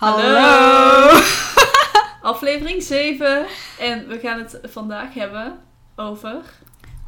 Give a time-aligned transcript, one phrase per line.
[0.00, 1.20] Hallo.
[2.32, 3.46] Aflevering 7.
[3.78, 5.58] En we gaan het vandaag hebben
[5.96, 6.36] over...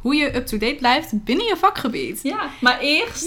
[0.01, 2.19] Hoe je up-to-date blijft binnen je vakgebied.
[2.23, 3.23] Ja, maar eerst...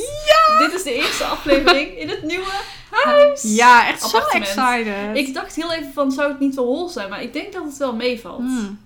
[0.59, 2.53] Dit is de eerste aflevering in het nieuwe
[2.91, 3.43] huis.
[3.57, 5.17] Ja, echt zo excited.
[5.17, 7.11] Ik dacht heel even van, zou het niet wel hol zijn?
[7.11, 8.39] Maar ik denk dat het wel meevalt.
[8.39, 8.79] Hmm.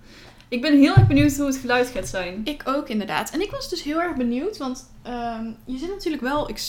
[0.47, 2.41] Ik ben heel erg benieuwd hoe het geluid gaat zijn.
[2.43, 3.29] Ik ook inderdaad.
[3.29, 6.49] En ik was dus heel erg benieuwd, want ehm, je zit natuurlijk wel...
[6.49, 6.61] Ik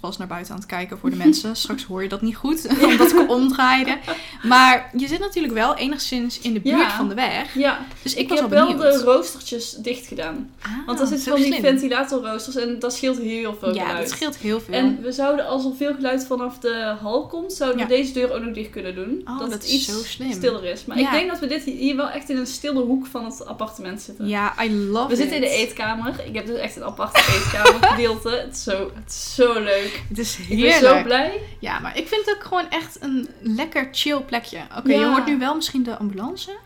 [0.00, 1.56] was naar buiten aan het kijken voor de mensen.
[1.56, 3.98] Straks hoor je dat niet goed, omdat ik omdraaide.
[4.42, 6.96] Maar je zit natuurlijk wel enigszins in de buurt Ja.
[6.96, 7.54] van de weg.
[7.54, 10.50] Ja, Dus ik, ik, was heb wel de roostertjes dicht gedaan.
[10.62, 14.08] Ah, Want er zitten van die ventilatorroosters en dat scheelt heel veel Ja, geluid.
[14.08, 14.74] dat scheelt heel veel.
[14.74, 17.98] En we zouden, als er veel geluid vanaf de hal komt, zouden we Ja.
[18.00, 19.20] deze deur ook nog dicht kunnen doen.
[19.24, 20.32] Oh, dat, dat het iets zo slim.
[20.32, 20.84] stiller is.
[20.84, 21.04] Maar Ja.
[21.06, 24.00] ik denk dat we dit hier wel echt in een stille hoek van het appartement
[24.00, 24.28] zitten.
[24.28, 25.52] Ja, I love We zitten in de it.
[25.68, 26.14] eetkamer.
[26.26, 28.30] Ik heb dus echt een aparte eetkamer gedeelte.
[28.30, 30.02] Het is zo, het is zo leuk.
[30.08, 30.96] Het is Ik ben heerlijk.
[30.96, 31.40] zo blij.
[31.58, 34.60] Ja, maar ik vind het ook gewoon echt een lekker chill plekje.
[34.76, 34.98] Oké, Ja.
[34.98, 36.56] je hoort nu wel misschien de ambulance.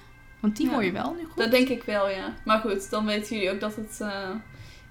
[0.41, 0.73] Want die Ja.
[0.73, 1.37] hoor je wel nu goed.
[1.37, 2.35] Dat denk ik wel, ja.
[2.45, 4.29] Maar goed, dan weten jullie ook dat het eh,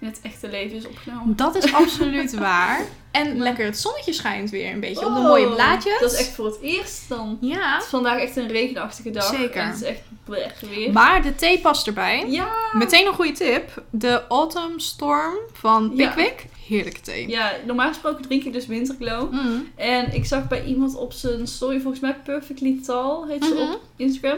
[0.02, 1.36] in het echte leven is opgenomen.
[1.36, 2.82] Dat is absoluut waar.
[3.12, 6.00] En lekker het zonnetje schijnt weer een beetje op de Oh, mooie blaadjes.
[6.00, 7.38] Dat is echt voor het eerst dan.
[7.42, 7.74] Ja.
[7.74, 9.24] Het is vandaag echt een regenachtige dag.
[9.36, 9.62] Zeker.
[9.62, 10.92] En het is echt blech weer.
[10.92, 12.26] Maar de thee past erbij.
[12.30, 13.84] Ja, Meteen een goede tip.
[13.90, 16.08] De Autumn Storm van Ja.
[16.08, 16.46] Pickwick.
[16.68, 17.30] Heerlijke thee.
[17.30, 19.32] ja, normaal gesproken drink ik dus winterglow.
[19.34, 19.68] Mm.
[19.76, 23.62] En ik zag bij iemand op zijn story, volgens mij Perfectly Tall heet ze Mhm.
[23.74, 24.38] op Instagram.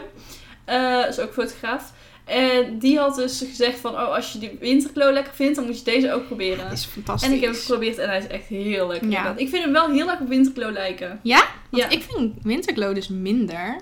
[0.64, 1.92] Eh is ook fotograaf.
[2.24, 5.78] En die had dus gezegd van, oh, als je die winterglow lekker vindt, dan moet
[5.78, 6.64] je deze ook proberen.
[6.64, 7.28] Dat is fantastisch.
[7.28, 9.10] En ik heb het geprobeerd en hij is echt heel lekker.
[9.10, 9.34] Ja.
[9.36, 11.20] Ik vind hem wel heel erg op winterglow lijken.
[11.22, 11.44] Ja?
[11.70, 11.88] Want Ja.
[11.88, 13.76] ik vind Winterglow dus minder,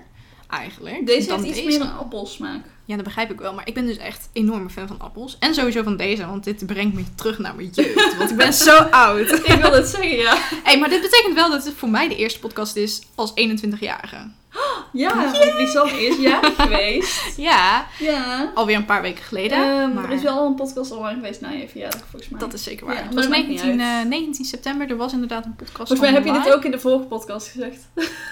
[0.49, 1.67] eigenlijk, Deze heeft iets deze.
[1.67, 2.65] meer een appelsmaak.
[2.85, 3.53] Ja, dat begrijp ik wel.
[3.53, 5.37] Maar ik ben dus echt enorme fan van appels.
[5.39, 8.17] En sowieso van deze, want dit brengt me terug naar mijn jeugd.
[8.17, 9.31] Want ik ben zo oud.
[9.31, 10.37] ik wil het zeggen, ja.
[10.63, 14.29] hey, maar dit betekent wel dat het voor mij de eerste podcast is als 21-jarige.
[14.93, 17.21] Ja, want Lisanne is jarig geweest.
[17.37, 18.51] Ja, Ja.
[18.53, 19.57] alweer een paar weken geleden.
[19.57, 22.39] Ehm, maar Er is wel een podcast online geweest na je verjaardag, volgens mij.
[22.39, 23.03] dat is zeker Ja, waar.
[23.03, 24.03] het was dat maakt niet 19, uit.
[24.03, 26.71] eh, 19 september, er was inderdaad een podcast Volgens mij heb je dit ook in
[26.71, 27.79] de vorige podcast gezegd.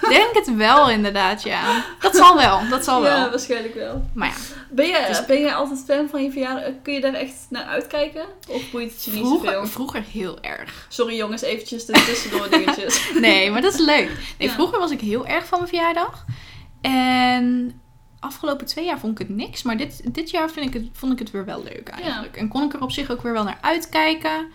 [0.09, 1.83] Denk het wel, inderdaad, ja.
[1.99, 3.29] Dat zal wel, dat zal Ja, wel.
[3.29, 4.01] waarschijnlijk wel.
[4.13, 4.33] Maar ja,
[4.69, 6.71] Ben je, Het ben je altijd fan van je verjaardag?
[6.83, 8.25] Kun je daar echt naar uitkijken?
[8.47, 9.67] Of boeit het je niet vroeger, zoveel?
[9.67, 10.85] vroeger heel erg.
[10.89, 13.09] Sorry jongens, eventjes de tussendoor dingetjes.
[13.19, 14.09] Nee, maar dat is leuk.
[14.37, 14.53] Nee, Ja.
[14.53, 16.10] vroeger was ik heel erg van mijn verjaardag.
[16.81, 17.73] En
[18.19, 19.63] afgelopen twee jaar vond ik het niks.
[19.63, 22.35] Maar dit, dit jaar vind ik het, vond ik het weer wel leuk eigenlijk.
[22.37, 24.45] En kon ik er op zich ook weer wel naar uitkijken.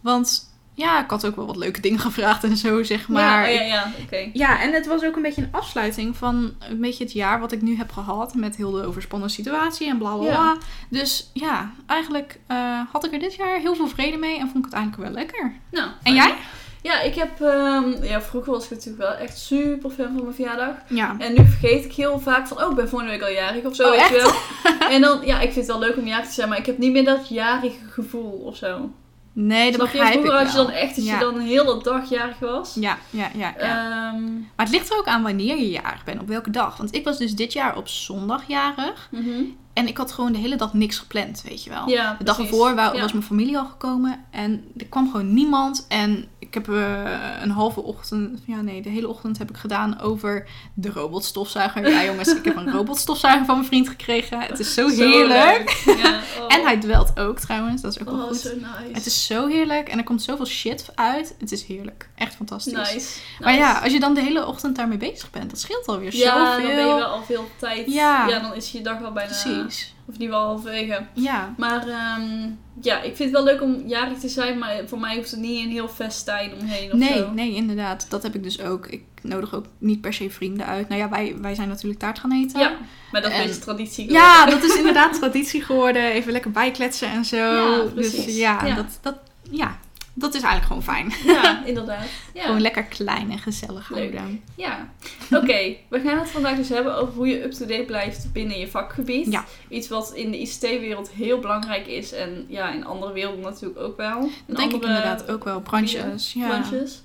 [0.00, 3.22] Want ja, ik had ook wel wat leuke dingen gevraagd en zo, zeg maar.
[3.22, 4.30] ja, Ik- ja, ja, oké.
[4.32, 7.52] ja, en het was ook een beetje een afsluiting van een beetje het jaar wat
[7.52, 8.34] ik nu heb gehad.
[8.34, 10.32] Met heel de overspannen situatie en bla bla bla.
[10.32, 10.56] Ja.
[10.88, 14.58] Dus ja, eigenlijk eh, had ik er dit jaar heel veel vrede mee en vond
[14.58, 15.52] ik het eigenlijk wel lekker.
[15.70, 16.34] Nou, En jij?
[16.82, 17.40] Ja, ik heb...
[17.40, 20.74] ehm, ja, vroeger was ik natuurlijk wel echt super fan van mijn verjaardag.
[20.88, 21.14] Ja.
[21.18, 23.74] En nu vergeet ik heel vaak van, oh, ik ben volgende week al jarig of
[23.74, 24.88] zo, Oh, weet je wel.
[24.94, 26.78] En dan, ja, ik vind het wel leuk om jarig te zijn, maar ik heb
[26.78, 28.90] niet meer dat jarige gevoel of zo.
[29.32, 29.78] Nee, dat je?
[29.86, 31.14] begrijp ik Vroeger had je dan echt dat Ja.
[31.14, 32.74] je dan een hele dag jarig was.
[32.80, 33.54] Ja, ja, ja.
[33.58, 34.10] ja.
[34.12, 36.76] Ehm, maar het ligt er ook aan wanneer je jarig bent, op welke dag.
[36.76, 39.08] Want ik was dus dit jaar op zondag jarig.
[39.10, 39.42] mhm.
[39.72, 41.88] En ik had gewoon de hele dag niks gepland, weet je wel.
[41.88, 42.52] Ja, de dag precies.
[42.52, 43.00] ervoor wa- Ja.
[43.00, 44.24] was mijn familie al gekomen.
[44.30, 45.84] En er kwam gewoon niemand.
[45.88, 47.02] En ik heb eh,
[47.42, 51.90] een halve ochtend, ja nee, de hele ochtend heb ik gedaan over de robotstofzuiger.
[51.90, 54.40] Ja jongens, ik heb een robotstofzuiger van mijn vriend gekregen.
[54.40, 55.70] Het is zo Zo heerlijk.
[55.86, 55.92] Ja,
[56.40, 56.54] oh.
[56.54, 58.36] En hij dwelt ook trouwens, dat is ook wel Oh, goed.
[58.36, 58.92] zo nice.
[58.92, 61.34] Het is zo heerlijk en er komt zoveel shit uit.
[61.38, 62.08] Het is heerlijk.
[62.14, 62.72] Echt fantastisch.
[62.92, 63.18] nice.
[63.40, 66.24] Maar ja, als je dan de hele ochtend daarmee bezig bent, dat scheelt alweer Ja,
[66.54, 66.66] zoveel.
[66.68, 67.92] dan ben je wel al veel tijd.
[67.92, 68.28] Ja.
[68.28, 69.28] Ja, dan is je dag wel bijna...
[69.42, 69.69] Precies.
[70.08, 71.06] Of niet wel halverwege.
[71.14, 71.54] Ja.
[71.56, 72.48] Maar ehm,
[72.80, 75.40] ja, ik vind het wel leuk om jarig te zijn, maar voor mij hoeft het
[75.40, 77.30] niet een heel festijn omheen of Nee, zo.
[77.30, 78.06] nee, inderdaad.
[78.10, 78.86] Dat heb ik dus ook.
[78.86, 80.88] Ik nodig ook niet per se vrienden uit.
[80.88, 82.60] Nou ja, wij, wij zijn natuurlijk taart gaan eten.
[82.60, 82.76] Ja,
[83.12, 84.60] maar dat is En- traditie Ja, geworden.
[84.60, 86.02] dat is inderdaad traditie geworden.
[86.02, 87.36] Even lekker bijkletsen en zo.
[87.36, 88.36] Ja, dus precies.
[88.36, 88.74] ja, Ja.
[88.74, 89.16] Dat, dat,
[89.50, 89.78] ja,
[90.14, 91.12] dat is eigenlijk gewoon fijn.
[91.34, 92.06] Ja, inderdaad.
[92.34, 92.42] Ja.
[92.42, 94.14] Gewoon lekker klein en gezellig Leuk.
[94.16, 94.42] houden.
[94.54, 94.88] Ja,
[95.30, 95.76] oké.
[95.88, 99.32] We gaan het vandaag dus hebben over hoe je up-to-date blijft binnen je vakgebied.
[99.32, 99.44] Ja.
[99.68, 103.96] Iets wat in de ICT-wereld heel belangrijk is en ja, in andere werelden natuurlijk ook
[103.96, 104.20] wel.
[104.22, 105.60] In Dat denk ik inderdaad ook wel.
[105.60, 106.32] Branches.
[106.32, 106.48] Ja.
[106.48, 107.02] branches.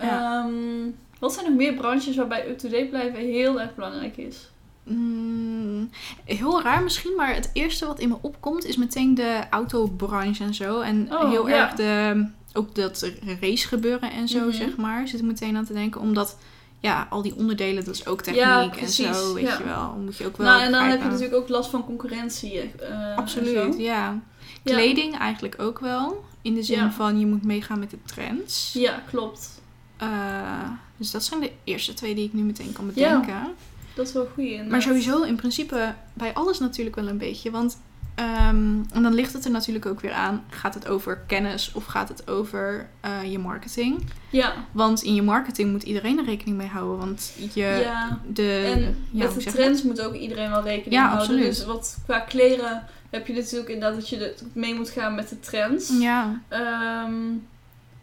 [0.00, 0.44] Ja.
[0.44, 4.50] Ehm, Wat zijn nog meer branches waarbij up-to-date blijven heel erg belangrijk is?
[4.84, 5.90] Mm,
[6.24, 10.54] heel raar misschien, maar het eerste wat in me opkomt is meteen de autobranche en
[10.54, 10.80] zo.
[10.80, 11.54] En Oh, heel ja.
[11.56, 12.26] erg de,
[12.56, 13.10] ook dat
[13.40, 14.52] race gebeuren en zo, Mhm.
[14.56, 15.08] zeg maar.
[15.08, 16.36] Zit ik meteen aan te denken, omdat
[16.80, 19.58] ja, al die onderdelen, dat is ook techniek Ja, en zo, weet ja.
[19.58, 19.96] je wel.
[20.04, 22.58] Moet je ook wel nou, en dan heb je natuurlijk ook last van concurrentie.
[22.60, 24.20] eh, en Absoluut, ja.
[24.62, 24.74] Ja.
[24.74, 26.24] Kleding eigenlijk ook wel.
[26.42, 28.72] In de zin van je moet meegaan met de trends.
[28.72, 29.60] Ja, klopt.
[29.96, 33.54] Eh, dus dat zijn de eerste twee die ik nu meteen kan bedenken.
[33.94, 34.68] Dat is wel goed.
[34.68, 37.50] Maar sowieso in principe bij alles natuurlijk wel een beetje.
[37.50, 37.78] Want
[38.16, 40.44] ehm, en dan ligt het er natuurlijk ook weer aan.
[40.50, 44.02] Gaat het over kennis of gaat het over eh, je marketing?
[44.30, 46.98] Ja, Want in je marketing moet iedereen er rekening mee houden.
[46.98, 47.80] Want je...
[47.84, 48.18] ja.
[48.28, 51.20] De, En ja, met de trends moet ook iedereen wel rekening Ja, houden.
[51.20, 51.46] absoluut.
[51.56, 55.40] Dus wat qua kleren heb je natuurlijk inderdaad dat je mee moet gaan met de
[55.40, 55.92] trends.
[55.98, 57.12] Ja, Ehm,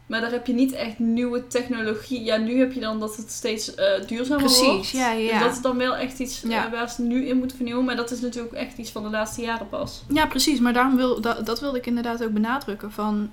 [0.06, 2.24] maar daar heb je niet echt nieuwe technologie.
[2.24, 4.62] Ja, nu heb je dan dat het steeds eh duurzamer wordt.
[4.64, 4.92] precies.
[4.92, 5.40] Ja, ja, Dus ja.
[5.40, 6.66] dat is dan wel echt iets Ja.
[6.66, 7.86] eh, waar ze nu in moeten vernieuwen.
[7.86, 10.04] Maar dat is natuurlijk echt iets van de laatste jaren pas.
[10.14, 10.60] Ja, precies.
[10.60, 12.92] Maar daarom wil, dat, dat wilde ik inderdaad ook benadrukken.
[12.92, 13.30] Van,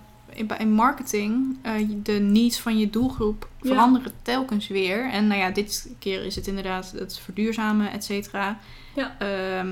[0.59, 1.73] in, marketing, eh,
[2.03, 3.69] de needs van je doelgroep Ja.
[3.69, 5.11] veranderen telkens weer.
[5.11, 8.59] En nou ja, dit keer is het inderdaad het verduurzamen, et cetera.
[8.95, 9.17] Ja.
[9.19, 9.69] Ehm,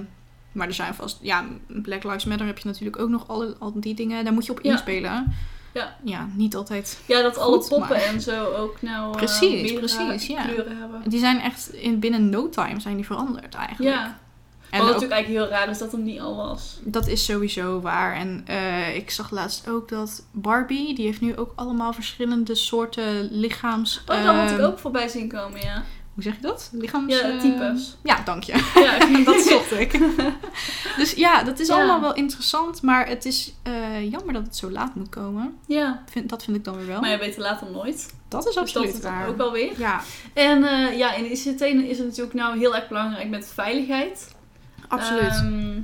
[0.53, 1.19] maar er zijn vast...
[1.23, 4.25] Ja, Black Lives Matter heb je natuurlijk ook nog alle, al die dingen.
[4.25, 4.71] Daar moet je op Ja.
[4.71, 5.33] inspelen.
[5.73, 5.97] Ja.
[6.05, 7.00] Ja, niet altijd...
[7.06, 10.43] Ja, dat alle poppen maar- en zo ook nou eh, Precies, meerdere precies, ja.
[10.43, 11.03] kleuren hebben.
[11.11, 13.94] Die zijn echt in binnen no time zijn die veranderd eigenlijk.
[13.97, 14.05] Ja,
[14.70, 16.79] En wat ook- natuurlijk eigenlijk heel raar is dat het niet al was.
[16.82, 18.15] Dat is sowieso waar.
[18.15, 23.29] En eh, ik zag laatst ook dat Barbie, die heeft nu ook allemaal verschillende soorten
[23.31, 24.00] lichaams...
[24.00, 25.82] Oh, dat had ik ehm, ook voorbij zien komen, ja.
[26.19, 26.70] Hoe zeg je dat?
[26.73, 27.15] Lichaams...
[27.15, 27.97] Ja, eh, types.
[28.03, 28.53] Ja, dank je.
[28.75, 30.00] Ja, dat zocht ik.
[30.99, 31.75] dus ja, dat is Ja.
[31.75, 32.82] allemaal wel interessant.
[32.82, 35.56] Maar het is eh, jammer dat het zo laat moet komen.
[35.67, 36.03] ja.
[36.11, 37.00] Vind, dat vind ik dan weer wel.
[37.00, 38.15] Maar je weet het later nooit.
[38.29, 39.29] dat is Dus dat absoluut dan waar.
[39.29, 39.73] ook wel weer.
[39.79, 40.00] Ja,
[40.35, 44.35] En eh, ja, in de ICT is het natuurlijk nou heel erg belangrijk met veiligheid.
[44.88, 45.23] absoluut.
[45.31, 45.79] Ehm,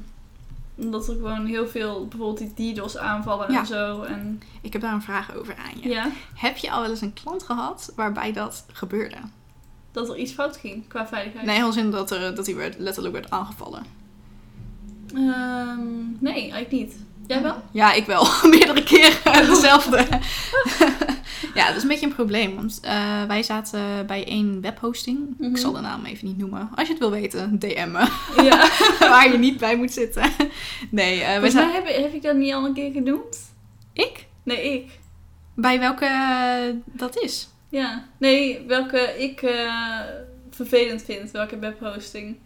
[0.77, 3.59] omdat er gewoon heel veel, bijvoorbeeld die DDoS aanvallen Ja.
[3.59, 4.03] en zo.
[4.03, 5.89] En ik heb daar een vraag over aan je.
[5.89, 9.17] ja, Heb je al wel eens een klant gehad waarbij dat gebeurde?
[9.94, 11.46] Dat er iets fout ging qua veiligheid.
[11.46, 13.85] Nee, heel zin dat, er, dat hij werd, letterlijk werd aangevallen.
[15.14, 15.87] Ehm,
[16.19, 16.96] nee, eigenlijk niet.
[17.26, 17.56] Jij wel?
[17.70, 18.26] Ja, ik wel.
[18.50, 19.96] Meerdere keren dezelfde.
[21.55, 22.55] ja, dat is een beetje een probleem.
[22.55, 25.19] Want eh, wij zaten bij één webhosting.
[25.38, 25.50] Mhm.
[25.50, 26.70] Ik zal de naam even niet noemen.
[26.75, 28.08] Als je het wil weten, DM me.
[28.43, 28.69] Ja.
[28.99, 30.31] waar je niet bij moet zitten.
[30.91, 31.73] Nee, eh wij zaten...
[31.75, 33.38] heb, heb ik dat niet al een keer genoemd?
[33.93, 34.26] Ik?
[34.43, 34.99] Nee, ik.
[35.55, 37.49] Bij welke eh, dat is?
[37.75, 38.05] Ja.
[38.19, 40.00] Nee, welke ik eh,
[40.50, 41.31] vervelend vind.
[41.31, 42.37] Welke webhosting.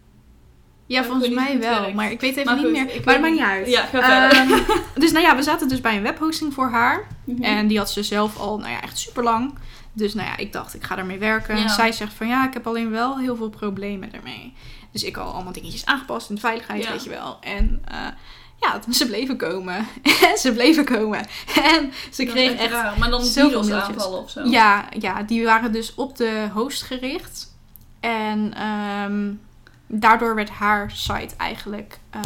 [0.87, 1.81] Ja, volgens mij wel.
[1.81, 1.95] werkt.
[1.95, 2.95] Maar ik weet even Maar niet goed, meer.
[2.95, 3.69] ik Maar het maakt niet uit.
[3.69, 4.31] Ja, ga.
[4.31, 4.61] Ehm,
[5.03, 7.07] dus nou ja, we zaten dus bij een webhosting voor haar.
[7.25, 7.43] Mhm.
[7.43, 9.55] En die had ze zelf al, nou ja, echt super lang.
[9.93, 11.59] Dus nou ja, ik dacht, ik ga ermee werken.
[11.59, 11.69] Ja.
[11.69, 14.53] Zij zegt van ja, ik heb alleen wel heel veel problemen ermee.
[14.93, 16.91] Dus ik al allemaal dingetjes aangepast in de veiligheid, Ja.
[16.91, 17.39] weet je wel.
[17.41, 18.07] En eh,
[18.61, 19.77] ja, ze bleven komen.
[20.03, 21.19] En ze bleven komen.
[21.75, 22.71] En ze Dat is kreeg echt...
[22.73, 22.99] raar.
[22.99, 24.45] Maar dan zoveel DDoS aanvallen of zo.
[24.45, 27.57] Ja, ja, die waren dus op de host gericht.
[28.01, 29.31] En ehm,
[29.87, 32.21] daardoor werd haar site eigenlijk eh,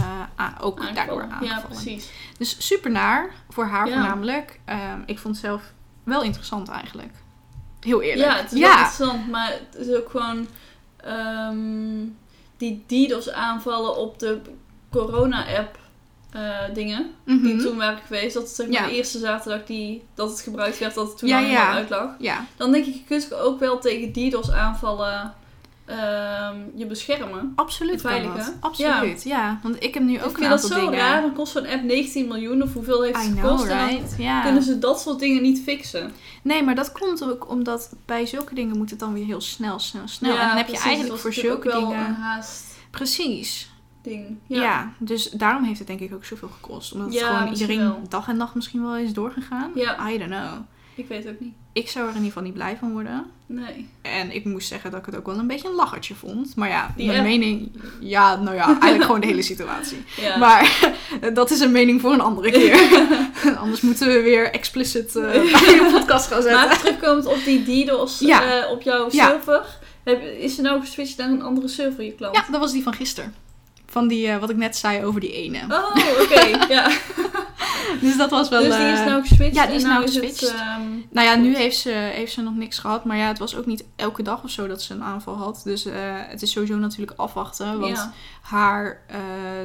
[0.61, 0.95] ook Aangevallen.
[0.95, 1.67] daardoor Ja, aangevallen.
[1.69, 2.11] precies.
[2.39, 3.93] Dus super naar, voor haar Ja.
[3.93, 4.61] voornamelijk.
[4.65, 5.63] Ehm, ik vond het zelf
[6.05, 7.13] wel interessant eigenlijk.
[7.81, 8.31] Heel eerlijk.
[8.31, 10.47] Ja, het is wel interessant, maar het is ook gewoon
[10.97, 12.05] ehm,
[12.57, 14.41] die DDoS aanvallen op de
[14.91, 15.79] corona-app
[16.33, 16.41] eh,
[16.75, 17.11] dingen.
[17.25, 17.43] Mhm.
[17.43, 18.87] Die toen waren geweest, dat het zeg maar Ja.
[18.87, 21.73] de eerste zaterdag die, dat het gebruikt werd, dat het toen Ja, al helemaal ja.
[21.75, 22.09] uitlag.
[22.19, 25.35] Ja, Dan denk ik, je kunt ook wel tegen DDoS aanvallen
[25.85, 27.53] ehm, je beschermen.
[27.57, 28.37] absoluut kan Veilige.
[28.37, 28.53] dat.
[28.61, 29.59] Absoluut, ja.
[29.63, 30.99] Want ik heb nu ook ik een vind dat aantal zo dingen.
[30.99, 33.65] raar, dan kost zo'n app 19 miljoen of hoeveel heeft het gekost?
[33.65, 34.15] Right?
[34.19, 34.43] Ja.
[34.43, 36.13] kunnen ze dat soort dingen niet fixen.
[36.43, 39.79] Nee, maar dat komt ook omdat bij zulke dingen moet het dan weer heel snel,
[39.79, 40.33] snel, snel.
[40.35, 41.99] Ja, en dan heb je eigenlijk voor zulke dingen...
[42.07, 43.71] een haast Precies.
[44.03, 44.39] Ding.
[44.47, 44.93] Ja.
[44.99, 46.93] dus daarom heeft het denk ik ook zoveel gekost.
[46.93, 48.03] Omdat het gewoon iedereen wel.
[48.09, 49.71] dag en nacht misschien wel is doorgegaan.
[49.75, 50.09] Ja.
[50.11, 50.53] I don't know.
[50.95, 51.55] Ik weet het ook niet.
[51.73, 53.25] Ik zou er in ieder geval niet blij van worden.
[53.47, 53.89] Nee.
[54.03, 56.57] En ik moest zeggen dat ik het ook wel een beetje een lachertje vond.
[56.57, 57.71] Maar ja, Die mijn mening...
[58.01, 60.05] Ja, nou ja, eigenlijk gewoon de hele situatie.
[60.21, 60.37] Ja.
[60.39, 60.91] Maar
[61.35, 63.07] dat is een mening voor een andere keer.
[63.63, 66.69] Anders moeten we weer explicit eh, bij de podcast gaan zetten.
[66.69, 68.63] Maar terugkomend op die DDoS Ja.
[68.63, 69.29] eh, op jouw Ja.
[69.29, 69.79] server.
[70.05, 72.37] Heb, is er nou geswitcht naar een andere server, je klant?
[72.37, 73.35] Ja, dat was die van gisteren.
[73.93, 75.59] Van die, eh, wat ik net zei over die ene.
[75.69, 76.41] Oh, oké.
[76.73, 76.91] ja.
[78.01, 78.63] Dus dat was wel...
[78.63, 79.55] dus die is eh, nou geswitcht.
[79.55, 80.55] ja, die is en nou het, geswitcht.
[80.55, 83.05] ehm, Nou ja, nu heeft ze, heeft ze nog niks gehad.
[83.05, 85.61] Maar ja, het was ook niet elke dag of zo dat ze een aanval had.
[85.65, 87.81] Dus eh, het is sowieso natuurlijk afwachten.
[87.81, 88.13] Want ja.
[88.43, 89.19] haar eh,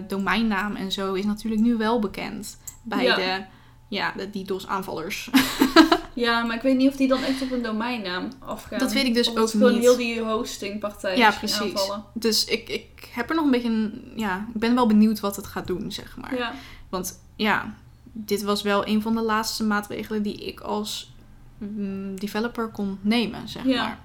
[0.07, 2.57] domeinnaam en zo is natuurlijk nu wel bekend.
[2.84, 3.15] Bij Ja.
[3.15, 3.43] de,
[3.88, 5.29] ja, de DDoS aanvallers.
[6.17, 8.79] Ja, maar ik weet niet of die dan echt op een domeinnaam afgaan.
[8.79, 9.81] Dat weet ik dus of ook gewoon niet.
[9.81, 11.59] heel die hostingpartij Ja, precies.
[11.62, 12.03] aanvallen.
[12.13, 14.12] Dus ik, ik heb er nog een beetje een...
[14.15, 16.36] Ja, ik ben wel benieuwd wat het gaat doen, zeg maar.
[16.38, 16.53] Ja.
[16.89, 17.74] Want ja,
[18.12, 21.12] dit was wel een van de laatste maatregelen die ik als
[21.57, 23.83] mm, developer kon nemen, zeg Ja.
[23.83, 24.00] maar.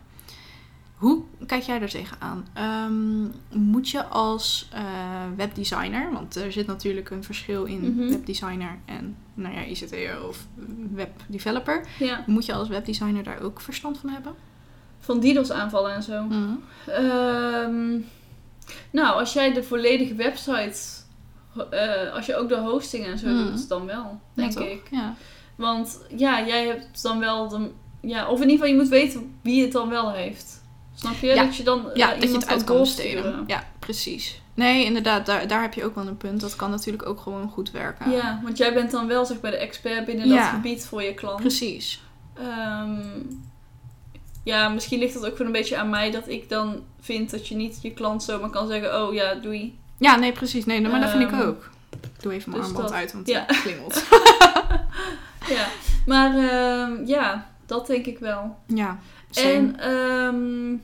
[1.02, 2.46] Hoe kijk jij er tegenaan?
[2.52, 3.22] Ehm,
[3.60, 4.82] moet je als eh,
[5.36, 8.08] webdesigner, want er zit natuurlijk een verschil in Mhm.
[8.08, 10.46] webdesigner en nou ja, ICT'er of
[10.92, 11.84] webdeveloper.
[11.98, 12.24] ja.
[12.26, 14.34] Moet je als webdesigner daar ook verstand van hebben?
[14.98, 16.22] Van DDoS aanvallen en zo.
[16.22, 16.52] Mhm.
[16.86, 17.90] Ehm,
[18.90, 20.78] nou, als jij de volledige website,
[21.70, 23.44] eh, als je ook de hosting en zo Hmm.
[23.46, 24.88] doet, dan wel, denk Ja, ik.
[24.90, 25.14] Ja.
[25.56, 29.34] Want ja, jij hebt dan wel de, ja, of in ieder geval je moet weten
[29.42, 30.60] wie het dan wel heeft.
[30.94, 31.26] Snap je?
[31.26, 31.44] Ja.
[31.44, 33.44] Dat je dan eh, Ja, dat je het uit kan besteden.
[33.46, 34.40] Ja, precies.
[34.54, 36.40] Nee, inderdaad, daar, daar heb je ook wel een punt.
[36.40, 38.10] Dat kan natuurlijk ook gewoon goed werken.
[38.10, 41.14] Ja, want jij bent dan wel zeg maar de expert binnen dat gebied voor je
[41.14, 41.40] klant.
[41.40, 42.02] Precies.
[42.34, 43.00] Ehm,
[44.44, 47.48] ja, misschien ligt het ook gewoon een beetje aan mij dat ik dan vind dat
[47.48, 49.78] je niet je klant zomaar kan zeggen, oh ja, doei.
[49.98, 50.64] Ja, nee, precies.
[50.64, 51.70] Nee, maar dat vind ik Ehm, ook.
[51.90, 53.44] Ik doe even mijn dus armband dat- uit, want ja.
[53.46, 54.04] het klingelt.
[55.48, 55.66] Ja,
[56.06, 58.56] maar ehm, ja, dat denk ik wel.
[58.66, 58.98] Ja,
[59.34, 59.54] same.
[59.54, 60.76] En ehm,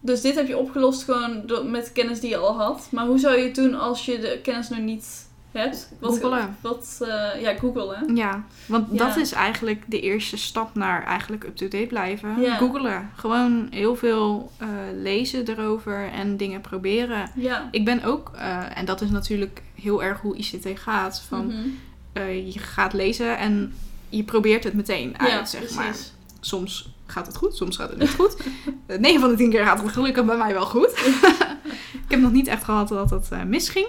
[0.00, 2.88] dus dit heb je opgelost gewoon door, met kennis die je al had.
[2.90, 5.92] Maar hoe zou je het doen als je de kennis nog niet hebt?
[6.00, 6.56] Wat, Googelen.
[6.60, 8.12] Wat, eh, ja, Google hè?
[8.14, 8.96] Ja, want Ja.
[9.06, 12.40] dat is eigenlijk de eerste stap naar eigenlijk up-to-date blijven.
[12.40, 12.56] Ja.
[12.56, 13.10] Googelen.
[13.16, 17.30] Gewoon heel veel eh, lezen erover en dingen proberen.
[17.34, 17.68] Ja.
[17.70, 22.28] Ik ben ook, eh, en dat is natuurlijk heel erg hoe ICT gaat, van Mhm.
[22.52, 23.74] je gaat lezen en
[24.08, 25.76] je probeert het meteen uit, ja, zeg precies.
[25.76, 25.96] maar.
[26.44, 28.36] Soms gaat het goed, soms gaat het niet goed.
[28.86, 30.90] Eh, 9 van de 10 keer gaat het gelukkig bij mij wel goed.
[32.04, 33.86] ik heb nog niet echt gehad dat het eh, misging.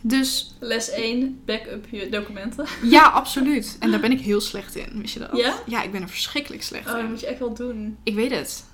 [0.00, 2.66] Dus Les 1, backup je documenten.
[2.82, 3.76] ja, absoluut.
[3.80, 5.30] En daar ben ik heel slecht in, wist je dat?
[5.36, 5.54] Ja?
[5.66, 7.08] Ja, ik ben er verschrikkelijk slecht Oh, dat in.
[7.10, 7.96] moet je echt wel doen.
[8.02, 8.64] Ik weet het.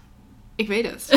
[0.57, 1.07] Ik weet het.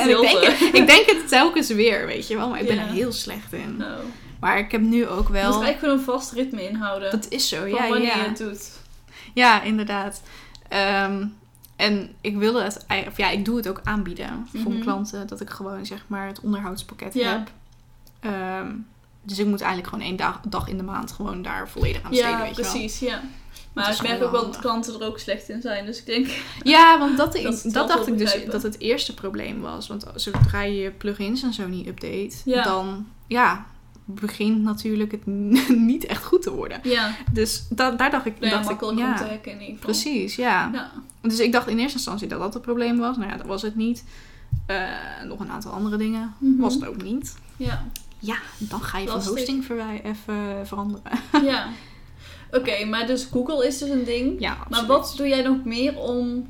[0.00, 0.70] en ik, denk, Stilte.
[0.72, 2.48] ik denk het telkens weer, weet je wel.
[2.48, 2.82] Maar ik ben Ja.
[2.82, 3.76] er heel slecht in.
[3.76, 4.00] Nou,
[4.40, 5.42] Maar ik heb nu ook je moet er wel...
[5.42, 7.10] eigenlijk gewoon een vast ritme inhouden.
[7.10, 8.16] Dat is zo, ja, wanneer ja.
[8.16, 8.70] je het doet.
[9.32, 10.22] Ja, inderdaad.
[10.68, 11.26] Ehm,
[11.76, 14.68] en ik wilde het, of ja, ik doe het ook aanbieden voor Mhm.
[14.68, 15.26] mijn klanten.
[15.26, 17.50] Dat ik gewoon zeg maar het onderhoudspakket heb.
[18.20, 18.70] Ehm,
[19.22, 22.10] dus ik moet eigenlijk gewoon één dag, dag in de maand gewoon daar volledig aan
[22.10, 22.70] besteden, Ja, weet je wel.
[22.70, 23.22] precies, ja.
[23.72, 25.86] Maar ik merk ook wel dat klanten er ook slecht in zijn.
[25.86, 26.26] Dus ik denk,
[26.62, 29.88] Ja, want dat, Dat dat, dacht ik dus dat het eerste probleem was.
[29.88, 32.62] Want zodra je je plugins en zo niet update, Ja.
[32.62, 33.66] dan ja,
[34.04, 35.26] begint natuurlijk het
[35.90, 36.80] niet echt goed te worden.
[36.82, 39.74] ja, Dus da- daar dacht ik, nou ja dacht ik ja, geval.
[39.80, 40.70] precies, ja.
[40.72, 40.90] Ja.
[41.20, 43.16] Dus ik dacht in eerste instantie dat dat het probleem was.
[43.16, 44.04] Nou ja, dat was het niet.
[44.66, 44.78] Eh,
[45.26, 46.60] nog een aantal andere dingen Mhm.
[46.60, 47.34] was het ook niet.
[47.56, 47.86] Ja,
[48.18, 49.64] Ja, dan ga je van hosting
[50.02, 51.02] even veranderen.
[51.50, 51.66] ja.
[52.50, 54.40] Oké, maar dus Google is dus een ding.
[54.40, 56.46] Ja, Maar wat doe jij nog meer om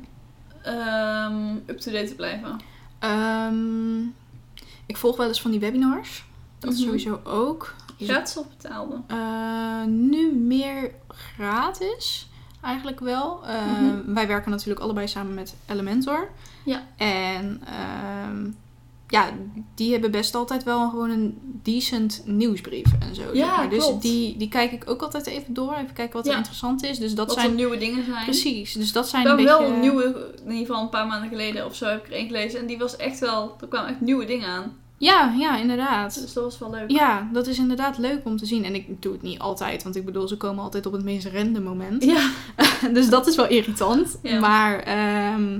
[0.63, 2.57] ehm, up-to-date te blijven?
[2.99, 3.99] Ehm,
[4.85, 6.25] ik volg wel eens van die webinars.
[6.63, 6.81] Dat Mhm.
[6.83, 7.73] sowieso ook.
[7.99, 9.01] Gratis of betaalde?
[9.07, 12.29] Eh, nu meer gratis,
[12.61, 13.39] eigenlijk wel.
[13.45, 14.13] Eh, Mhm.
[14.13, 16.29] Wij werken natuurlijk allebei samen met Elementor.
[16.65, 16.83] Ja.
[16.97, 18.49] En ehm,
[19.07, 19.29] ja,
[19.75, 23.21] die hebben best altijd wel gewoon een decent nieuwsbrief en zo.
[23.33, 23.69] Ja, zeg maar.
[23.69, 24.01] Dus klopt.
[24.01, 25.73] die, die kijk ik ook altijd even door.
[25.73, 26.99] Even kijken wat er interessant is.
[26.99, 27.49] Dus dat Wat zijn...
[27.49, 28.23] er nieuwe dingen zijn.
[28.25, 29.43] Precies, dus dat zijn beetje...
[29.43, 32.27] wel nieuwe, in ieder geval een paar maanden geleden of zo heb ik er één
[32.27, 32.59] gelezen.
[32.59, 34.77] En die was echt wel, er kwamen echt nieuwe dingen aan.
[34.97, 36.21] Ja, ja, inderdaad.
[36.21, 36.91] Dus dat was wel leuk.
[36.91, 38.63] Ja, dat is inderdaad leuk om te zien.
[38.65, 41.25] En ik doe het niet altijd, want ik bedoel, ze komen altijd op het meest
[41.27, 42.03] random moment.
[42.03, 42.29] Ja,
[42.93, 44.19] dus dat is wel irritant.
[44.23, 44.39] Ja.
[44.39, 45.59] Maar ehm,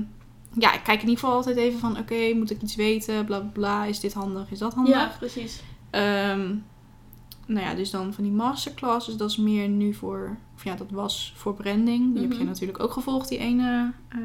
[0.58, 1.98] ja, ik kijk in ieder geval altijd even van...
[1.98, 3.24] Oké, moet ik iets weten?
[3.24, 3.84] Bla, bla, bla.
[3.84, 4.50] Is dit handig?
[4.50, 4.94] Is dat handig?
[4.94, 5.62] ja precies.
[5.90, 6.54] Ehm,
[7.46, 9.16] nou ja, dus dan van die masterclasses.
[9.16, 10.36] Dat is meer nu voor...
[10.56, 12.12] Of ja, dat was voor branding.
[12.12, 12.46] Die heb je Mhm.
[12.46, 14.18] natuurlijk ook gevolgd, die ene eh,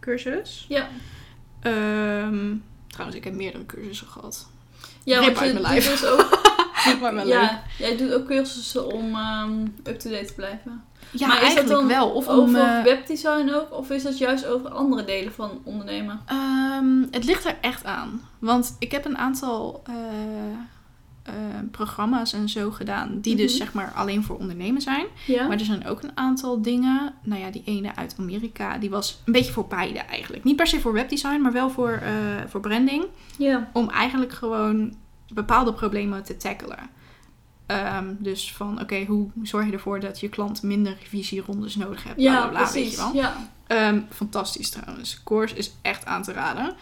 [0.00, 0.64] cursus.
[0.68, 0.88] Ja.
[1.60, 2.54] Ehm,
[2.94, 4.46] trouwens, ik heb meerdere cursussen gehad.
[5.04, 5.90] Ja, Rip uit mijn lijf.
[5.90, 6.42] dus ook...
[7.00, 7.32] Maar wel leuk.
[7.32, 10.84] ja, jij doet ook cursussen om ehm, up-to-date te blijven.
[11.10, 12.10] Ja, maar is dat dan wel.
[12.10, 13.72] Of om, over eh, webdesign ook?
[13.72, 16.20] Of is dat juist over andere delen van ondernemen?
[16.26, 18.28] Ehm, het ligt er echt aan.
[18.38, 19.94] Want ik heb een aantal eh,
[21.24, 21.34] eh,
[21.70, 23.20] programma's en zo gedaan.
[23.20, 23.62] Die dus Mhm.
[23.64, 25.06] zeg maar alleen voor ondernemen zijn.
[25.26, 25.46] Ja?
[25.48, 27.14] Maar er zijn ook een aantal dingen.
[27.22, 28.78] Nou ja, die ene uit Amerika.
[28.78, 30.44] Die was een beetje voor beide eigenlijk.
[30.44, 32.10] Niet per se voor webdesign, maar wel voor, eh,
[32.48, 33.04] voor branding.
[33.38, 33.70] ja.
[33.72, 34.94] Om eigenlijk gewoon
[35.28, 36.78] bepaalde problemen te tackelen.
[37.66, 42.20] Ehm, dus van, oké, hoe zorg je ervoor dat je klant minder revisierondes nodig hebt?
[42.20, 42.90] Ja, bla, bla, weet precies.
[42.90, 43.14] je wel.
[43.14, 43.36] Ja.
[43.66, 45.22] Ehm, fantastisch trouwens.
[45.24, 46.74] Course is echt aan te raden.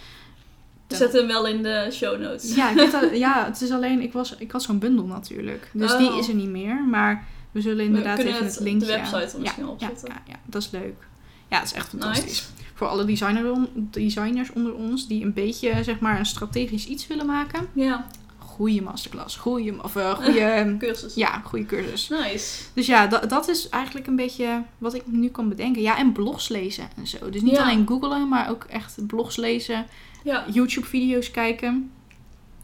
[0.93, 2.55] We zetten hem wel in de show notes.
[2.55, 5.71] Ja, ik ja, het is alleen, ik, was, ik had zo'n bundel natuurlijk.
[5.73, 5.99] Dus Oh.
[5.99, 6.85] die is er niet meer.
[6.91, 8.87] Maar We zullen inderdaad even het- het linkje...
[8.87, 10.09] de website er misschien ja, opzetten.
[10.09, 11.07] Ja, ja, dat is leuk.
[11.51, 12.25] Ja, het is echt fantastisch.
[12.25, 12.43] Nice.
[12.75, 17.27] Voor alle designer, designers onder ons die een beetje, zeg maar, een strategisch iets willen
[17.27, 17.67] maken.
[17.73, 18.07] Ja,
[18.39, 19.37] Goeie masterclass.
[19.37, 20.75] Goeie, of uh, goede...
[20.79, 21.15] cursus.
[21.15, 22.09] ja, goede cursus.
[22.09, 22.63] Nice.
[22.75, 25.83] Dus ja, dat, dat is eigenlijk een beetje wat ik nu kan bedenken.
[25.83, 27.31] Ja, en blogs lezen en zo.
[27.31, 27.63] Dus niet Ja.
[27.63, 29.87] alleen googlen, maar ook echt blogs lezen.
[30.25, 30.45] Ja.
[30.53, 31.91] YouTube-video's kijken.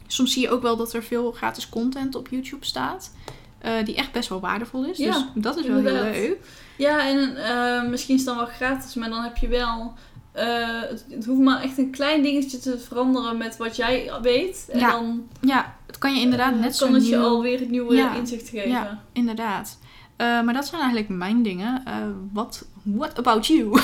[0.07, 3.11] Soms zie je ook wel dat er veel gratis content op YouTube staat.
[3.59, 4.97] eh, die echt best wel waardevol is.
[4.97, 6.03] Ja, dus dat is wel inderdaad.
[6.03, 6.37] heel leuk.
[6.77, 9.93] Ja, en eh, misschien is het dan wel gratis, maar dan heb je wel...
[10.31, 14.67] eh, het, het hoeft maar echt een klein dingetje te veranderen met wat jij weet.
[14.71, 17.59] En Ja, dan Ja, het kan je inderdaad net zo kan het je nieuw- alweer
[17.59, 18.15] het nieuwe Ja.
[18.15, 18.69] inzicht geven.
[18.69, 19.03] Ja.
[19.13, 19.77] Inderdaad.
[20.17, 21.83] Maar dat zijn eigenlijk mijn dingen.
[22.33, 23.69] Wat what about you?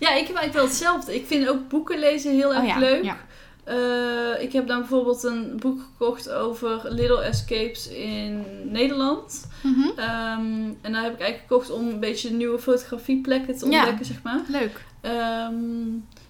[0.00, 1.14] Ja, ik heb eigenlijk wel hetzelfde.
[1.14, 3.04] Ik vind ook boeken lezen heel erg Oh ja, leuk.
[3.04, 3.16] ja.
[3.64, 9.48] Eh, ik heb dan bijvoorbeeld een boek gekocht over Little Escapes in Nederland.
[9.96, 13.78] Ehm, en daar heb ik eigenlijk gekocht om een beetje nieuwe fotografieplekken te Ja.
[13.78, 14.40] ontdekken, zeg maar.
[14.48, 14.84] Leuk.
[15.00, 15.54] Ehm,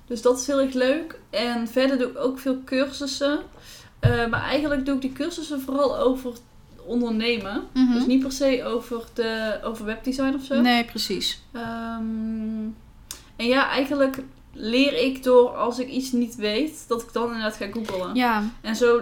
[0.07, 1.19] dus dat is heel erg leuk.
[1.31, 3.39] En verder doe ik ook veel cursussen.
[4.01, 6.33] Eh, maar eigenlijk doe ik die cursussen vooral over
[6.89, 7.63] ondernemen.
[7.75, 7.93] Mhm.
[7.93, 10.61] Dus niet per se over, de, over webdesign of zo.
[10.61, 11.43] Nee, precies.
[11.53, 12.67] Ehm,
[13.37, 17.57] en ja, eigenlijk leer ik door als ik iets niet weet, dat ik dan inderdaad
[17.57, 18.15] ga googlen.
[18.15, 19.01] Ja, En zo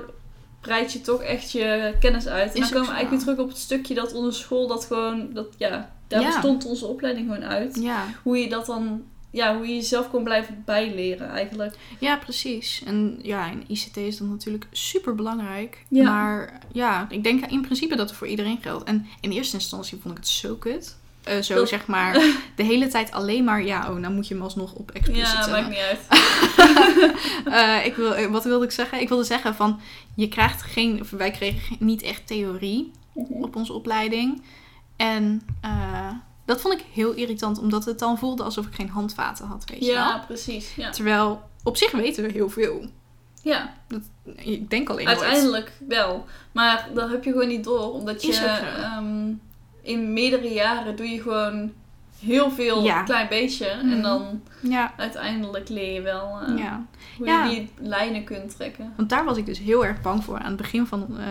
[0.61, 2.55] breid je toch echt je kennis uit.
[2.55, 4.85] En Is dan komen we eigenlijk weer terug op het stukje dat onze school dat
[4.85, 6.27] gewoon, dat, ja, daar Ja.
[6.27, 7.77] bestond onze opleiding gewoon uit.
[7.81, 8.05] ja.
[8.23, 9.03] Hoe je dat dan,
[9.37, 11.77] ja, hoe je jezelf kon blijven bijleren eigenlijk.
[11.99, 12.83] Ja, precies.
[12.87, 15.85] En ja, in ICT is dat natuurlijk super belangrijk.
[15.89, 16.11] Ja.
[16.11, 18.85] Maar ja, ik denk in principe dat het voor iedereen geldt.
[18.85, 20.97] En in eerste instantie vond ik het zo kut.
[21.25, 22.13] Eh, zo Dat- zeg maar,
[22.57, 25.47] de hele tijd alleen maar, ja, oh, nou moet je hem alsnog op explicit Ja,
[25.51, 26.01] maakt niet uit.
[27.45, 29.01] Eh, ik wil, eh, wat wilde ik zeggen?
[29.01, 29.81] Ik wilde zeggen van,
[30.15, 34.43] je krijgt geen, wij kregen niet echt theorie op onze opleiding.
[34.97, 35.43] En
[36.47, 39.79] dat vond ik heel irritant, omdat het dan voelde alsof ik geen handvaten had, weet
[39.87, 40.27] je Ja, wel.
[40.27, 40.75] precies.
[40.75, 40.91] Ja.
[40.91, 42.87] Terwijl, op zich weten we heel veel.
[43.43, 43.75] ja,
[44.37, 45.19] Ik denk alleen nooit.
[45.21, 46.25] uiteindelijk wel.
[46.53, 49.33] Maar dat heb je gewoon niet door, omdat je ehm,
[49.83, 51.73] in meerdere jaren doe je gewoon
[52.21, 53.03] heel veel, Ja.
[53.03, 53.75] klein beetje.
[53.83, 53.93] Mhm.
[53.93, 56.85] En dan Ja, uiteindelijk leer je wel eh, ja.
[57.17, 57.45] Hoe Ja.
[57.45, 58.93] je die lijnen kunt trekken.
[58.97, 61.27] Want daar was ik dus heel erg bang voor aan het begin van eh,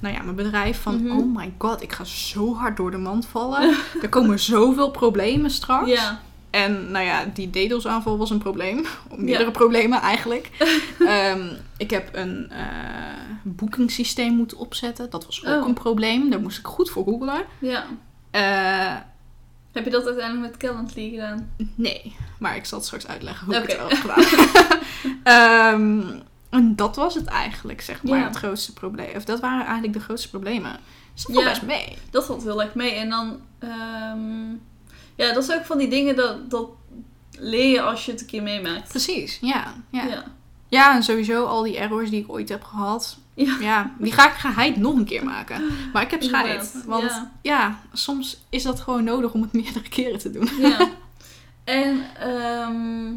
[0.00, 0.80] nou ja, mijn bedrijf.
[0.82, 1.16] Van, Mhm.
[1.18, 3.76] oh my god, ik ga zo hard door de mand vallen.
[4.02, 5.90] er komen zoveel problemen straks.
[5.90, 8.84] Ja, En nou ja, die DDoS-aanval was een probleem.
[9.16, 10.50] Meerdere problemen eigenlijk.
[11.06, 12.66] Ehm, ik heb een eh
[13.42, 15.10] boekingssysteem moeten opzetten.
[15.10, 15.68] Dat was ook Oh.
[15.68, 16.30] een probleem.
[16.30, 17.42] Daar moest ik goed voor googlen.
[17.58, 17.84] ja.
[18.30, 18.94] Eh,
[19.78, 21.50] Heb je dat uiteindelijk met Calendly gedaan?
[21.74, 24.24] nee, maar ik zal het straks uitleggen hoe ik het wel heb gedaan.
[25.22, 26.02] Ehm,
[26.50, 28.24] en dat was het eigenlijk, zeg maar, Ja.
[28.24, 29.16] het grootste probleem.
[29.16, 30.80] Of dat waren eigenlijk de grootste problemen.
[31.14, 31.44] Dus dat Ja.
[31.48, 31.96] best mee.
[32.10, 32.92] Dat valt heel erg mee.
[32.92, 34.48] En dan, ehm,
[35.16, 36.68] ja, dat is ook van die dingen dat, dat
[37.38, 38.88] leer je als je het een keer meemaakt.
[38.88, 39.74] Precies, ja.
[39.90, 40.24] Ja, ja.
[40.68, 40.94] Ja.
[40.94, 43.18] en sowieso al die errors die ik ooit heb gehad.
[43.46, 43.56] Ja.
[43.60, 45.62] Ja, die ga ik geheid nog een keer maken.
[45.92, 46.82] Maar ik heb scheid.
[46.86, 47.30] Want ja.
[47.42, 47.78] ja.
[47.92, 50.48] soms is dat gewoon nodig om het meerdere keren te doen.
[50.58, 50.88] Ja.
[51.64, 53.12] En ehm,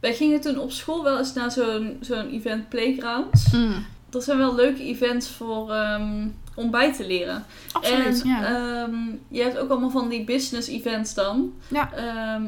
[0.00, 3.44] wij gingen toen op school wel eens naar zo'n zo'n event playground.
[3.52, 7.44] Mm, Dat zijn wel leuke events voor, ehm, om bij te leren.
[7.72, 8.44] absoluut, en ja.
[8.44, 8.94] ehm,
[9.28, 11.52] je hebt ook allemaal van die business events dan.
[11.68, 11.92] Ja.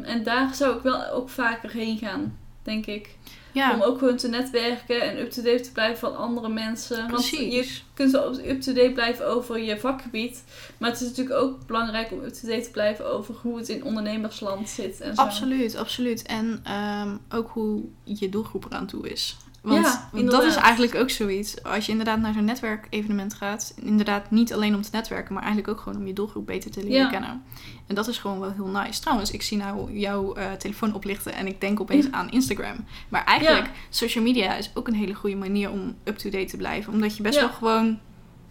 [0.02, 3.16] En daar zou ik wel ook vaker heen gaan, denk ik.
[3.54, 7.10] Om ook gewoon te netwerken en up-to-date te blijven van andere mensen.
[7.10, 10.44] Want je kunt wel up-to-date blijven over je vakgebied.
[10.78, 14.68] Maar het is natuurlijk ook belangrijk om up-to-date te blijven over hoe het in ondernemersland
[14.68, 15.00] zit.
[15.00, 15.20] En zo.
[15.20, 16.22] Absoluut, absoluut.
[16.22, 19.36] En ehm, ook hoe je doelgroep eraan toe is.
[19.64, 21.62] Want Ja, dat is eigenlijk ook zoiets.
[21.62, 23.74] Als je inderdaad naar zo'n netwerkevenement gaat.
[23.82, 26.80] Inderdaad niet alleen om te netwerken, maar eigenlijk ook gewoon om je doelgroep beter te
[26.82, 27.08] leren Ja.
[27.08, 27.42] kennen.
[27.86, 29.00] En dat is gewoon wel heel nice.
[29.00, 32.76] Trouwens, ik zie nou jouw eh, telefoon oplichten en ik denk opeens aan Instagram.
[33.08, 33.70] Maar eigenlijk, Ja.
[33.90, 36.92] social media is ook een hele goede manier om up-to-date te blijven.
[36.92, 37.98] Omdat je best wel gewoon,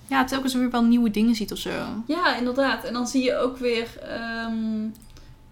[0.08, 1.72] ja, telkens weer wel nieuwe dingen ziet of zo.
[2.08, 2.84] Ja, inderdaad.
[2.84, 4.88] En dan zie je ook weer ehm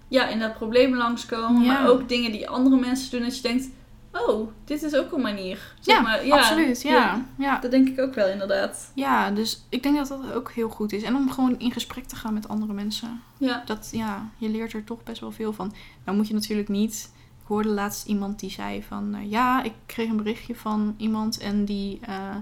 [0.08, 1.66] ja, inderdaad problemen langskomen.
[1.66, 3.22] Maar ook dingen die andere mensen doen.
[3.22, 3.70] Dat je denkt,
[4.12, 5.74] oh, dit is ook een manier.
[5.80, 6.82] Zeg Ja, maar, absoluut.
[6.82, 7.60] Ja, ja.
[7.60, 8.92] Dat denk ik ook wel inderdaad.
[8.96, 11.04] Ja, dus ik denk dat dat ook heel goed is.
[11.04, 13.22] En om gewoon in gesprek te gaan met andere mensen.
[13.38, 13.64] Ja.
[13.66, 15.74] Dat, ja, je leert er toch best wel veel van.
[16.06, 17.12] Nou moet je natuurlijk niet...
[17.42, 19.16] Ik hoorde laatst iemand die zei van...
[19.16, 22.36] eh, ja, ik kreeg een berichtje van iemand en die eh,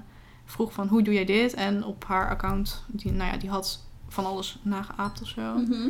[0.45, 0.88] vroeg van...
[0.88, 1.53] Hoe doe jij dit?
[1.53, 5.53] En op haar account, die, nou ja, die had van alles nageaapt of zo.
[5.58, 5.89] Mhm.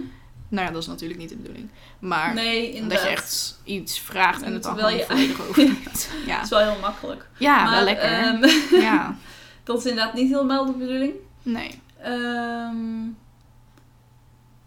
[0.50, 1.70] Nou ja, dat is natuurlijk niet de bedoeling.
[2.00, 2.92] Maar Nee, inderdaad.
[3.00, 6.10] dat je echt iets vraagt en het dan gewoon je- volledig overneemt.
[6.26, 7.28] Ja, Dat is wel heel makkelijk.
[7.38, 8.04] ja maar, wel lekker.
[8.12, 8.46] ehm,
[8.88, 9.16] ja,
[9.64, 11.14] dat is inderdaad niet helemaal de bedoeling.
[11.44, 11.82] nee.
[12.02, 13.08] Ehm,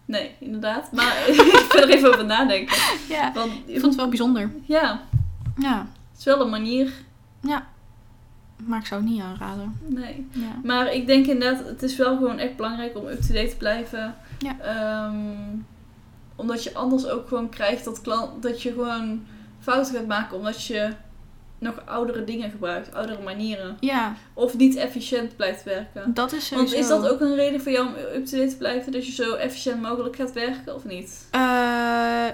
[0.04, 0.92] Nee, inderdaad.
[0.92, 2.76] Maar ik wil er even over nadenken.
[3.08, 4.50] Ja, Want, ik vond het wel bijzonder.
[4.64, 5.02] Ja,
[5.56, 5.78] Ja,
[6.10, 6.92] het is wel een manier.
[8.66, 9.78] maar ik zou het niet aanraden.
[9.86, 10.26] Nee.
[10.30, 10.60] Ja.
[10.64, 14.14] Maar ik denk inderdaad, het is wel gewoon echt belangrijk om up-to-date te blijven.
[14.38, 14.58] Ja.
[14.60, 15.16] Ehm,
[16.36, 19.26] omdat je anders ook gewoon krijgt dat, klant, dat je gewoon
[19.60, 20.90] fouten gaat maken omdat je
[21.58, 23.76] nog oudere dingen gebruikt, oudere manieren.
[23.80, 26.14] ja, Of niet efficiënt blijft werken.
[26.14, 26.94] dat is Want sowieso...
[26.96, 28.92] is dat ook een reden voor jou om up-to-date te blijven?
[28.92, 31.26] Dat je zo efficiënt mogelijk gaat werken of niet?
[31.30, 31.40] Eh,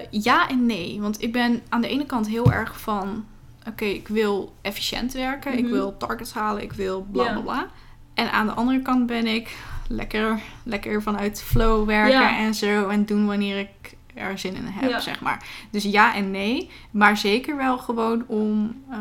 [0.09, 1.01] ja en nee.
[1.01, 3.25] Want ik ben aan de ene kant heel erg van...
[3.67, 5.57] Oké, ik wil efficiënt werken.
[5.57, 5.71] Ik Mhm.
[5.73, 6.61] wil targets halen.
[6.61, 7.67] Ik wil bla bla bla.
[8.13, 9.55] En aan de andere kant ben ik
[9.89, 12.37] lekker, lekker vanuit flow werken Ja.
[12.37, 12.87] en zo.
[12.87, 14.99] En doen wanneer ik er zin in heb, Ja.
[14.99, 15.45] zeg maar.
[15.71, 16.69] Dus ja en nee.
[16.91, 18.97] Maar zeker wel gewoon om eh,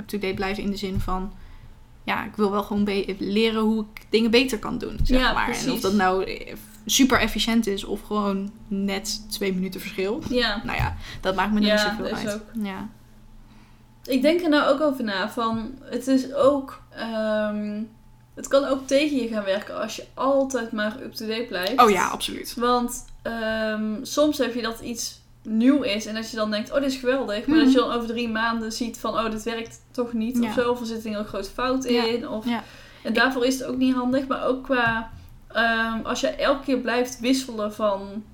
[0.00, 1.32] up-to-date blijven in de zin van...
[2.04, 5.44] Ja, ik wil wel gewoon leren hoe ik dingen beter kan doen, zeg Ja, maar.
[5.44, 5.70] En precies.
[5.72, 6.54] of dat nou eh,
[6.86, 10.22] super efficiënt is of gewoon net twee minuten verschil.
[10.28, 10.60] Ja.
[10.64, 12.34] Nou ja, dat maakt me niet Ja, zoveel uit.
[12.34, 12.64] ook.
[12.64, 12.88] Ja.
[14.04, 17.82] Ik denk er nou ook over na van, het is ook, ehm,
[18.40, 21.80] het kan ook tegen je gaan werken als je altijd maar up-to-date blijft.
[21.82, 22.54] Oh ja, absoluut.
[22.54, 26.80] Want ehm, soms heb je dat iets nieuw is en dat je dan denkt, oh
[26.80, 27.46] dit is geweldig.
[27.46, 27.64] Maar Mhm.
[27.64, 30.48] dat je dan over drie maanden ziet van, oh dit werkt toch niet Ja.
[30.48, 30.70] of zo.
[30.70, 32.28] Of er zit een heel grote fout in.
[32.28, 32.46] Of.
[33.02, 34.26] En daarvoor is het ook niet handig.
[34.26, 35.10] Maar ook qua,
[35.48, 38.24] ehm, als je elke keer blijft wisselen van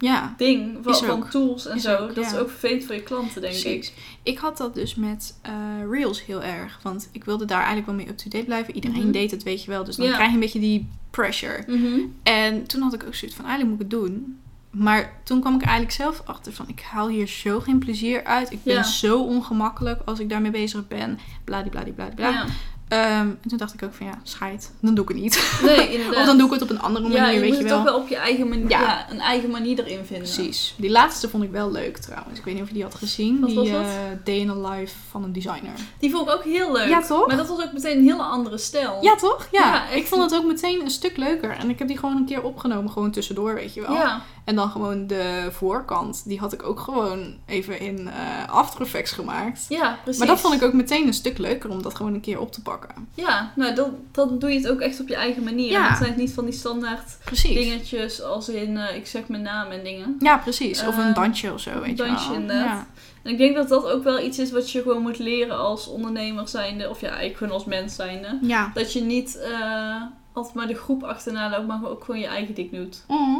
[0.00, 1.96] Ja, ding, van, tools en Is zo.
[1.96, 3.60] ook, dat is ook vervelend voor je klanten, denk ik.
[3.62, 3.92] precies.
[4.22, 5.52] Ik had dat dus met eh,
[5.90, 6.78] Reels heel erg.
[6.82, 8.74] Want ik wilde daar eigenlijk wel mee up-to-date blijven.
[8.74, 9.10] Iedereen Mhm.
[9.10, 9.84] deed het, weet je wel.
[9.84, 10.12] Dus dan Ja.
[10.12, 11.64] krijg je een beetje die pressure.
[11.66, 12.00] Mhm.
[12.22, 14.38] En toen had ik ook zoiets van, eigenlijk moet ik het doen.
[14.70, 18.52] Maar toen kwam ik eigenlijk zelf achter van, ik haal hier zo geen plezier uit.
[18.52, 18.82] Ik ben Ja.
[18.82, 21.18] zo ongemakkelijk als ik daarmee bezig ben.
[21.44, 22.28] Bladibladibladibla.
[22.28, 22.44] Ja.
[22.90, 23.02] Ehm,
[23.42, 24.72] en toen dacht ik ook van, ja, scheid.
[24.80, 25.58] Dan doe ik het niet.
[25.62, 25.98] Nee.
[26.18, 27.74] Of dan doe ik het op een andere manier, ja, je weet moet je wel.
[27.76, 28.80] toch wel op je eigen manier, Ja.
[28.80, 29.06] ja.
[29.10, 30.32] een eigen manier erin vinden.
[30.32, 30.74] Precies.
[30.76, 32.38] Die laatste vond ik wel leuk trouwens.
[32.38, 33.40] Ik weet niet of je die had gezien.
[33.40, 33.80] Wat die eh,
[34.24, 35.72] Day in a Life van een designer.
[35.98, 36.88] Die vond ik ook heel leuk.
[36.88, 37.26] Ja, toch?
[37.26, 38.98] Maar dat was ook meteen een hele andere stijl.
[39.00, 39.48] Ja, toch?
[39.50, 39.60] Ja.
[39.60, 41.50] Ja, ik vond het ook meteen een stuk leuker.
[41.50, 43.92] En ik heb die gewoon een keer opgenomen, gewoon tussendoor, weet je wel.
[43.92, 48.80] Ja, En dan gewoon de voorkant, die had ik ook gewoon even in eh After
[48.80, 49.64] Effects gemaakt.
[49.68, 50.18] ja, precies.
[50.18, 52.52] Maar dat vond ik ook meteen een stuk leuker om dat gewoon een keer op
[52.52, 52.79] te pakken.
[53.14, 55.70] Ja, nou, dan, dan doe je het ook echt op je eigen manier.
[55.70, 55.88] Ja.
[55.88, 57.54] Het zijn niet van die standaard Precies.
[57.54, 60.16] dingetjes als in, eh, ik zeg mijn naam en dingen.
[60.18, 60.86] Ja, precies.
[60.86, 62.40] Of een Ehm, dansje of zo, weet je dansje, wel.
[62.40, 62.64] inderdaad.
[62.66, 62.86] Ja.
[63.22, 65.86] En ik denk dat dat ook wel iets is wat je gewoon moet leren als
[65.88, 66.88] ondernemer zijnde.
[66.90, 68.38] Of ja, eigenlijk gewoon als mens zijnde.
[68.42, 68.70] ja.
[68.74, 72.54] Dat je niet eh, altijd maar de groep achterna loopt, maar ook gewoon je eigen
[72.54, 73.04] ding doet.
[73.08, 73.38] Mhm.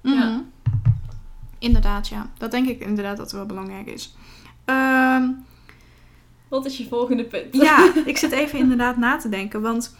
[0.00, 0.24] Ja.
[0.28, 0.38] Mhm.
[1.58, 2.30] Inderdaad, ja.
[2.38, 4.14] Dat denk ik inderdaad dat wel belangrijk is.
[4.64, 5.28] Ehm,
[6.48, 7.54] Wat is je volgende punt?
[7.56, 9.60] ja, ik zit even inderdaad na te denken.
[9.62, 9.94] Want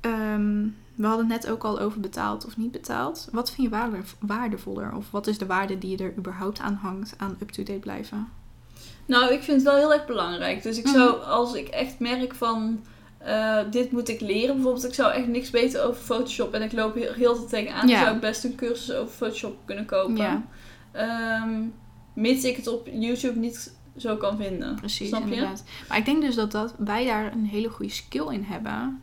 [0.00, 0.62] ehm,
[0.94, 3.28] we hadden het net ook al over betaald of niet betaald.
[3.32, 4.94] Wat vind je waarde, waardevoller?
[4.96, 8.28] Of wat is de waarde die je er überhaupt aan hangt aan up-to-date blijven?
[9.06, 10.62] Nou, ik vind het wel heel erg belangrijk.
[10.62, 10.94] Dus ik Mhm.
[10.94, 12.84] zou, als ik echt merk van,
[13.18, 14.54] eh, dit moet ik leren.
[14.54, 17.88] Bijvoorbeeld, ik zou echt niks weten over Photoshop en ik loop heel, heel tijd tegenaan.
[17.88, 17.94] Ja.
[17.94, 20.16] Dan zou ik best een cursus over Photoshop kunnen kopen.
[20.16, 20.42] Ja.
[20.92, 21.62] Ehm,
[22.14, 24.74] mits ik het op YouTube niet zo kan vinden.
[24.74, 25.30] Precies, Snap je?
[25.34, 25.64] inderdaad.
[25.88, 29.02] Maar ik denk dus dat, dat wij daar een hele goede skill in hebben.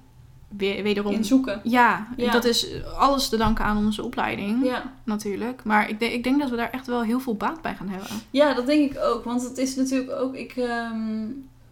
[0.58, 1.14] Weer, wederom.
[1.14, 1.62] In zoeken.
[1.64, 2.32] ja, Ja.
[2.32, 4.66] dat is alles te danken aan onze opleiding.
[4.66, 4.94] Ja.
[5.04, 5.64] Natuurlijk.
[5.64, 7.90] Maar ik, denk- ik denk dat we daar echt wel heel veel baat bij gaan
[7.90, 8.08] hebben.
[8.32, 9.24] ja, dat denk ik ook.
[9.24, 10.36] Want het is natuurlijk ook...
[10.36, 11.26] Ik ehm,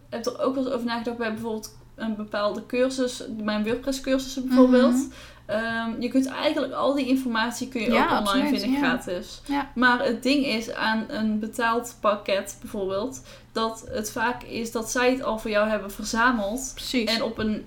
[0.08, 3.24] heb er ook wel eens over nagedacht bij bijvoorbeeld een bepaalde cursus.
[3.42, 4.92] Mijn WordPress cursussen bijvoorbeeld.
[4.94, 5.10] Mhm.
[5.50, 8.78] Ehm, je kunt eigenlijk al die informatie kun je Ja, ook online absoluut, vinden ja.
[8.78, 9.40] gratis.
[9.46, 9.70] Ja.
[9.74, 15.10] Maar het ding is aan een betaald pakket bijvoorbeeld, dat het vaak is dat zij
[15.10, 17.14] het al voor jou hebben verzameld Precies.
[17.16, 17.64] en op een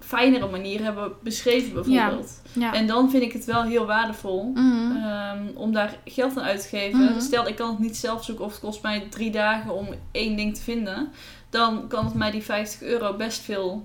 [0.00, 2.42] fijnere manier hebben beschreven bijvoorbeeld.
[2.72, 4.96] En dan vind ik het wel heel waardevol Mhm.
[4.96, 7.00] ehm, om daar geld aan uit te geven.
[7.04, 7.20] Mhm.
[7.20, 10.36] Stel, ik kan het niet zelf zoeken of het kost mij drie dagen om één
[10.36, 11.08] ding te vinden.
[11.50, 13.84] Dan kan het mij die 50 euro best veel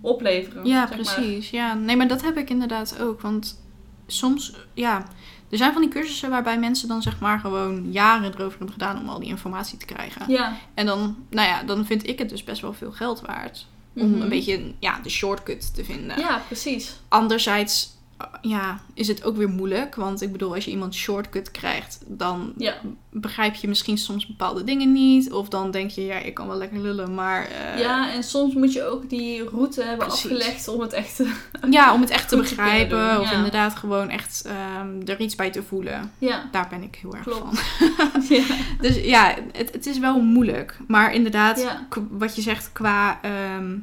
[0.00, 0.64] opleveren.
[0.66, 0.88] Ja, maar.
[0.88, 1.50] precies.
[1.50, 3.20] Ja, nee, maar dat heb ik inderdaad ook.
[3.20, 3.60] Want
[4.06, 5.06] soms, ja,
[5.50, 8.98] er zijn van die cursussen waarbij mensen dan zeg maar gewoon jaren erover hebben gedaan
[9.00, 10.30] om al die informatie te krijgen.
[10.32, 10.56] Ja.
[10.74, 13.66] En dan, nou ja, dan vind ik het dus best wel veel geld waard.
[13.96, 14.22] Om Mhm.
[14.22, 16.18] een beetje, ja, de shortcut te vinden.
[16.18, 16.96] Ja, precies.
[17.08, 17.96] Anderzijds,
[18.42, 19.94] ja, is het ook weer moeilijk.
[19.94, 22.74] Want ik bedoel, als je iemand shortcut krijgt, dan Ja.
[23.10, 25.32] begrijp je misschien soms bepaalde dingen niet.
[25.32, 27.46] Of dan denk je, ja, ik kan wel lekker lullen, maar...
[27.50, 30.24] eh, Ja, en soms moet je ook die route hebben Precies.
[30.30, 31.32] afgelegd om het echt te...
[31.70, 32.98] Ja, om het echt te begrijpen.
[33.12, 33.36] doen, Of ja.
[33.36, 36.12] inderdaad gewoon echt ehm, er iets bij te voelen.
[36.18, 37.58] Ja, Daar ben ik heel erg Klopt.
[37.60, 38.22] van.
[38.80, 40.78] Dus ja, het, het is wel moeilijk.
[40.88, 41.66] Maar inderdaad,
[42.10, 43.76] wat je zegt qua ehm,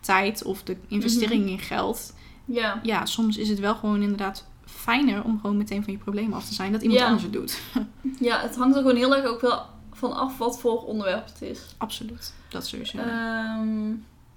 [0.00, 1.52] tijd of de investering Mhm.
[1.52, 2.12] in geld.
[2.44, 2.80] Ja.
[2.82, 6.44] Ja, soms is het wel gewoon inderdaad fijner om gewoon meteen van je problemen af
[6.48, 6.72] te zijn.
[6.72, 7.06] Dat iemand Ja.
[7.06, 7.58] anders het doet.
[8.28, 11.42] Ja, het hangt er gewoon heel erg ook wel van af wat voor onderwerp het
[11.42, 11.60] is.
[11.78, 12.32] Absoluut.
[12.48, 12.98] Dat sowieso.
[12.98, 13.90] Ehm,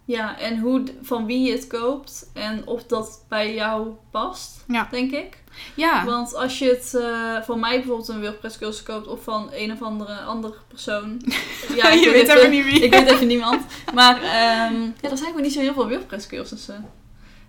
[0.06, 4.88] ja, en hoe, van wie je het koopt en of dat bij jou past, Ja.
[4.92, 5.44] denk ik.
[5.76, 6.06] ja.
[6.06, 9.72] Want als je het eh, van mij bijvoorbeeld een WordPress cursus koopt of van een
[9.72, 11.22] of andere andere persoon.
[11.76, 12.80] Ja, ik je weet even- niet wie.
[12.84, 13.62] Ik weet even niemand.
[13.94, 16.86] Maar ehm, ja, er zijn gewoon niet zo heel veel WordPress cursussen.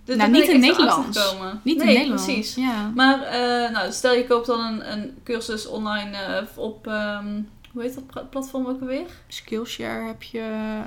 [0.07, 1.35] Dus Nou, niet in Nederlands.
[1.63, 2.25] Niet in nee, Nederland.
[2.25, 2.55] precies.
[2.55, 2.93] Ja.
[2.95, 7.41] Maar eh, nou, stel je koopt dan een, een cursus online eh, op, ehm,
[7.73, 9.07] hoe heet dat platform ook alweer?
[9.29, 10.41] Skillshare heb je.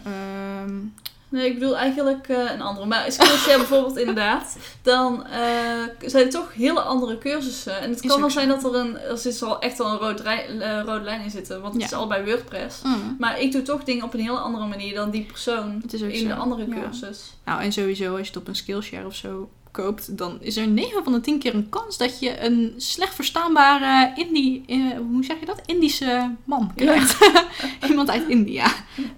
[0.06, 0.76] ehm,
[1.30, 2.86] Nee, ik bedoel eigenlijk eh, een andere.
[2.86, 4.58] Maar Skillshare bijvoorbeeld inderdaad.
[4.82, 5.42] Dan eh,
[6.06, 7.80] zijn er toch hele andere cursussen.
[7.82, 8.98] En het kan wel zijn dat er een...
[9.00, 11.62] Er zit al echt wel een rood eh, rode lijn in zitten.
[11.62, 11.88] Want het Ja.
[11.88, 12.82] is allebei WordPress.
[12.84, 15.94] mm, Maar ik doe toch dingen op een heel andere manier dan die persoon het
[15.94, 16.28] in zo.
[16.28, 16.82] de andere Ja.
[16.82, 17.34] cursus.
[17.46, 20.68] Nou, en sowieso als je het op een Skillshare of zo koopt, dan is er
[20.68, 25.24] 9 van de 10 keer een kans dat je een slecht verstaanbare Indie, eh, hoe
[25.24, 25.62] zeg je dat?
[25.66, 27.18] Indische man krijgt.
[27.90, 28.68] Iemand uit India.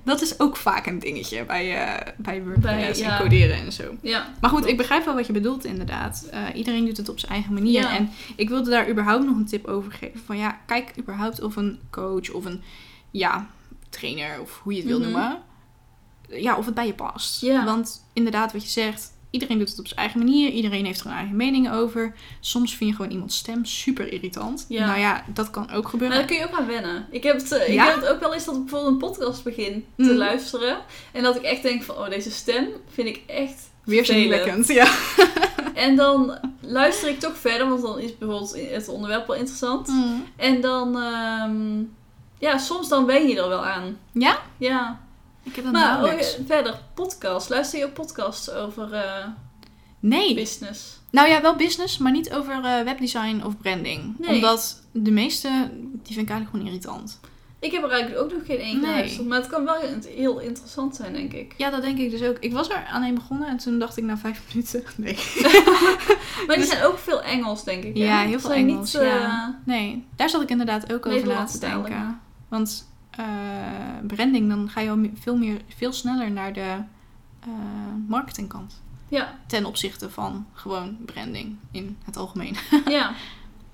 [0.03, 3.11] Dat is ook vaak een dingetje bij, eh bij WordPress ja.
[3.11, 3.95] en coderen en zo.
[4.01, 6.27] Ja, Maar goed, ik begrijp wel wat je bedoelt inderdaad.
[6.31, 7.85] Eh, iedereen doet het op zijn eigen manier.
[7.85, 10.19] En ik wilde daar überhaupt nog een tip over geven.
[10.25, 12.61] Van ja, kijk überhaupt of een coach of een
[13.11, 13.47] ja,
[13.89, 15.09] trainer of hoe je het wil Mhm.
[15.09, 15.37] noemen.
[16.29, 17.41] Ja, of het bij je past.
[17.65, 20.49] Want inderdaad, wat je zegt, iedereen doet het op zijn eigen manier.
[20.49, 22.13] Iedereen heeft er een eigen mening over.
[22.39, 24.65] Soms vind je gewoon iemands stem super irritant.
[24.69, 24.85] Ja.
[24.85, 26.17] Nou ja, dat kan ook maar gebeuren.
[26.17, 27.07] daar kun je ook aan wennen.
[27.11, 27.85] Ik heb het, eh, ik Ja?
[27.85, 30.13] heb het ook wel eens dat ik bijvoorbeeld een podcast begin te Mhm.
[30.15, 30.77] luisteren.
[31.11, 34.87] En dat ik echt denk van, oh, deze stem vind ik echt Weerzinwekkend, ja.
[35.73, 39.87] En dan luister ik toch verder, want dan is bijvoorbeeld het onderwerp wel interessant.
[39.87, 40.23] Mm.
[40.35, 41.83] En dan, ehm,
[42.39, 43.97] ja, soms dan wen je er wel aan.
[44.11, 44.37] Ja?
[44.57, 44.99] Ja.
[45.43, 46.13] Ik heb dat Maar oh,
[46.45, 47.49] verder, podcast.
[47.49, 49.27] Luister je ook podcasts over eh,
[49.99, 50.35] Nee.
[50.35, 50.99] business?
[51.09, 54.15] Nou ja, wel business, maar niet over eh, webdesign of branding.
[54.19, 54.35] Nee.
[54.35, 55.49] Omdat de meeste,
[56.03, 57.19] die vind ik eigenlijk gewoon irritant.
[57.59, 58.89] Ik heb er eigenlijk ook nog geen één Nee.
[58.91, 59.27] geluisterd.
[59.27, 59.75] Maar het kan wel
[60.07, 61.53] heel interessant zijn, denk ik.
[61.57, 62.37] Ja, dat denk ik dus ook.
[62.39, 65.17] Ik was er aan een begonnen en toen dacht ik na vijf minuten, nee.
[66.47, 67.97] Maar die zijn ook veel Engels, denk ik.
[67.97, 68.03] hè?
[68.03, 69.59] Ja, heel veel Engels, Niet, eh, ja.
[69.65, 72.19] Nee, daar zat ik inderdaad ook over na te denken.
[72.49, 73.25] Want eh,
[74.07, 76.75] branding, dan ga je al veel, meer, veel sneller naar de
[77.39, 77.49] eh,
[78.07, 78.81] marketingkant.
[79.07, 82.55] ja, Ten opzichte van gewoon branding in het algemeen.
[82.89, 83.11] ja.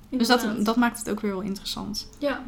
[0.10, 2.10] Dus dat, dat maakt het ook weer wel interessant.
[2.19, 2.43] Ja.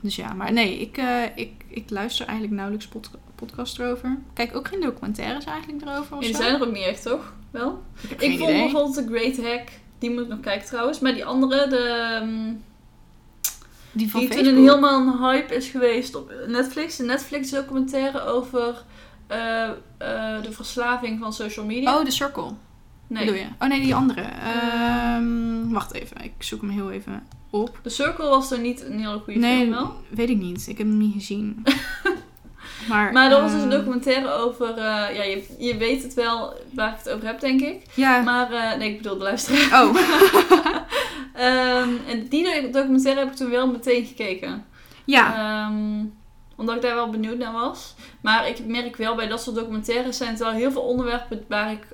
[0.00, 4.18] Dus ja, maar nee, ik, eh, ik, ik luister eigenlijk nauwelijks pod podcast erover.
[4.32, 6.42] Kijk ook geen documentaires eigenlijk erover of Ja, die zo.
[6.42, 7.32] zijn er ook niet echt, toch?
[7.50, 7.82] Wel?
[8.00, 8.62] Ik vond idee.
[8.62, 9.68] bijvoorbeeld The Great Hack.
[9.98, 11.00] Die moet ik nog kijken trouwens.
[11.00, 12.54] Maar die andere, de, ehm,
[13.92, 16.98] Die van die toen een helemaal een hype is geweest op Netflix.
[16.98, 18.84] Een Netflix documentaire over
[19.26, 19.72] eh, eh,
[20.42, 21.98] de verslaving van social media.
[21.98, 22.50] Oh, The Circle.
[23.06, 23.24] nee.
[23.24, 23.46] Bedoel je?
[23.58, 24.20] Oh nee, die andere.
[24.20, 27.78] Ehm, wacht even, ik zoek hem heel even op.
[27.82, 29.96] The Circle was er niet een hele goede Nee, film wel.
[30.08, 30.66] weet ik niet.
[30.68, 31.62] Ik heb hem niet gezien.
[32.88, 36.14] maar Maar er was dus een ehm, documentaire over, eh, ja, je, je weet het
[36.14, 37.82] wel waar ik het over heb, denk ik.
[37.94, 38.20] Ja.
[38.22, 39.82] Maar, eh, nee, ik bedoel de luisteraar.
[39.84, 39.96] Oh.
[41.42, 44.64] Ehm, en die documentaire heb ik toen wel meteen gekeken.
[45.04, 45.34] ja.
[45.66, 46.04] Ehm,
[46.56, 47.94] omdat ik daar wel benieuwd naar was.
[48.20, 51.72] Maar ik merk wel, bij dat soort documentaires zijn het wel heel veel onderwerpen waar
[51.72, 51.86] ik,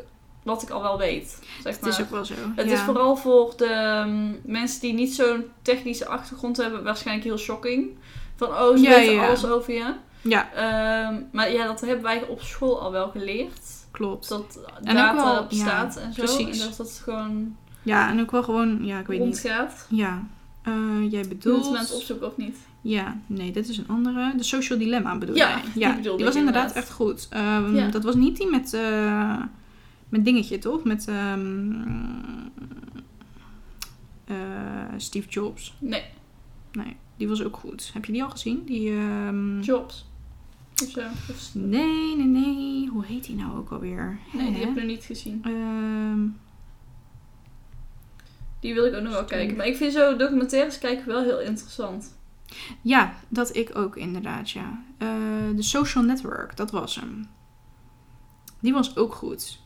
[0.43, 1.39] wat ik al wel weet.
[1.63, 1.91] Zeg het maar.
[1.91, 2.35] is ook wel zo.
[2.57, 2.73] Het ja.
[2.73, 7.97] is vooral voor de ehm, mensen die niet zo'n technische achtergrond hebben, waarschijnlijk heel shocking.
[8.37, 9.27] Van, oh, ze Ja, weten ja.
[9.27, 9.95] alles over je.
[10.23, 10.49] Ja,
[11.33, 13.61] maar ja, dat hebben wij op school al wel geleerd.
[13.91, 14.29] klopt.
[14.29, 16.23] Dat En data ook wel- bestaat en zo.
[16.23, 16.61] precies.
[16.61, 17.57] En dat dat gewoon
[17.89, 19.29] Ja, en ook wel gewoon, ja, ik weet niet.
[19.29, 19.87] rondgaat.
[19.91, 20.27] Ja.
[20.63, 21.71] Eh, jij bedoelt...
[21.73, 22.57] mensen opzoeken of niet?
[22.81, 24.33] Ja, nee, dit is een andere.
[24.37, 25.61] De Social Dilemma bedoel Ja, jij?
[25.73, 26.85] die Ja, bedoelde die was inderdaad inderdaad.
[26.89, 27.27] echt goed.
[27.31, 27.89] Ehm, Ja.
[27.89, 29.43] Dat was niet die met, eh,
[30.09, 30.85] met dingetje, toch?
[30.85, 31.71] Met ehm,
[34.25, 34.37] eh,
[34.97, 35.75] Steve Jobs.
[35.79, 36.03] Nee,
[36.73, 37.91] Nee, die was ook goed.
[37.95, 38.63] Heb je die al gezien?
[38.65, 40.07] Die, ehm, jobs.
[40.83, 41.01] Of zo.
[41.31, 42.89] Of- Nee, nee, nee.
[42.89, 44.19] Hoe heet die nou ook alweer?
[44.33, 45.45] Nee, die heb ik nog niet gezien.
[48.61, 49.57] Die wil ik ook nog wel kijken.
[49.57, 52.17] Maar ik vind zo documentaires kijken wel heel interessant.
[52.83, 54.83] ja, dat ik ook inderdaad, ja.
[54.99, 55.09] Eh,
[55.55, 57.29] De Social Network, dat was hem.
[58.61, 59.59] Die was ook goed.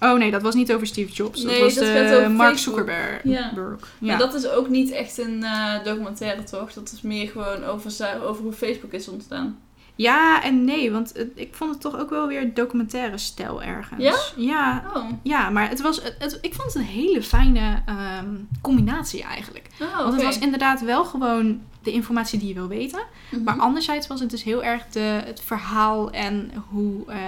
[0.00, 1.42] Oh nee, dat was niet over Steve Jobs.
[1.42, 2.76] Nee, dat was dat de Mark Facebook.
[2.76, 3.22] Zuckerberg.
[3.24, 3.52] Ja.
[3.98, 6.72] Maar dat is ook niet echt een eh, documentaire, toch?
[6.72, 9.58] Dat is meer gewoon over, over hoe Facebook is ontstaan.
[9.96, 14.02] Ja en nee, want het- ik vond het toch ook wel weer documentaire stijl ergens.
[14.02, 14.14] Ja?
[14.36, 18.34] Ja, Oh, ja maar het was, het, het- ik vond het een hele fijne ehm,
[18.60, 19.66] combinatie eigenlijk.
[19.80, 23.00] oh Want het was inderdaad wel gewoon de informatie die je wil weten.
[23.30, 23.42] Mhm.
[23.42, 27.18] Maar anderzijds was het dus heel erg de, het verhaal en hoe eh,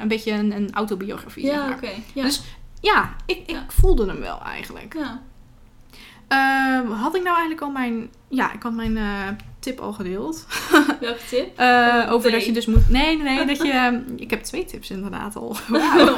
[0.00, 1.44] een beetje een, een autobiografie.
[1.46, 1.74] zeg Ja, maar.
[1.76, 1.90] oké.
[2.14, 2.22] Ja.
[2.22, 2.42] Dus-
[2.80, 3.64] ja, ik, ik Ja.
[3.68, 4.94] voelde hem wel eigenlijk.
[4.98, 5.20] Ja.
[6.30, 8.10] Ehm, had ik nou eigenlijk al mijn...
[8.28, 10.46] Ja, ik had mijn eh, tip al gedeeld.
[11.00, 11.58] Welke tip?
[11.58, 12.38] Eh, over nee.
[12.38, 12.88] dat je dus moet...
[12.88, 13.46] Nee, nee, nee.
[13.46, 14.02] dat je...
[14.16, 15.56] Ik heb twee tips inderdaad al.
[15.68, 16.14] Wauw.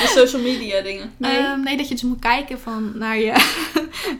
[0.00, 1.12] De social media dingen.
[1.16, 1.36] Nee.
[1.38, 3.32] Ehm, nee, dat je dus moet kijken van naar je...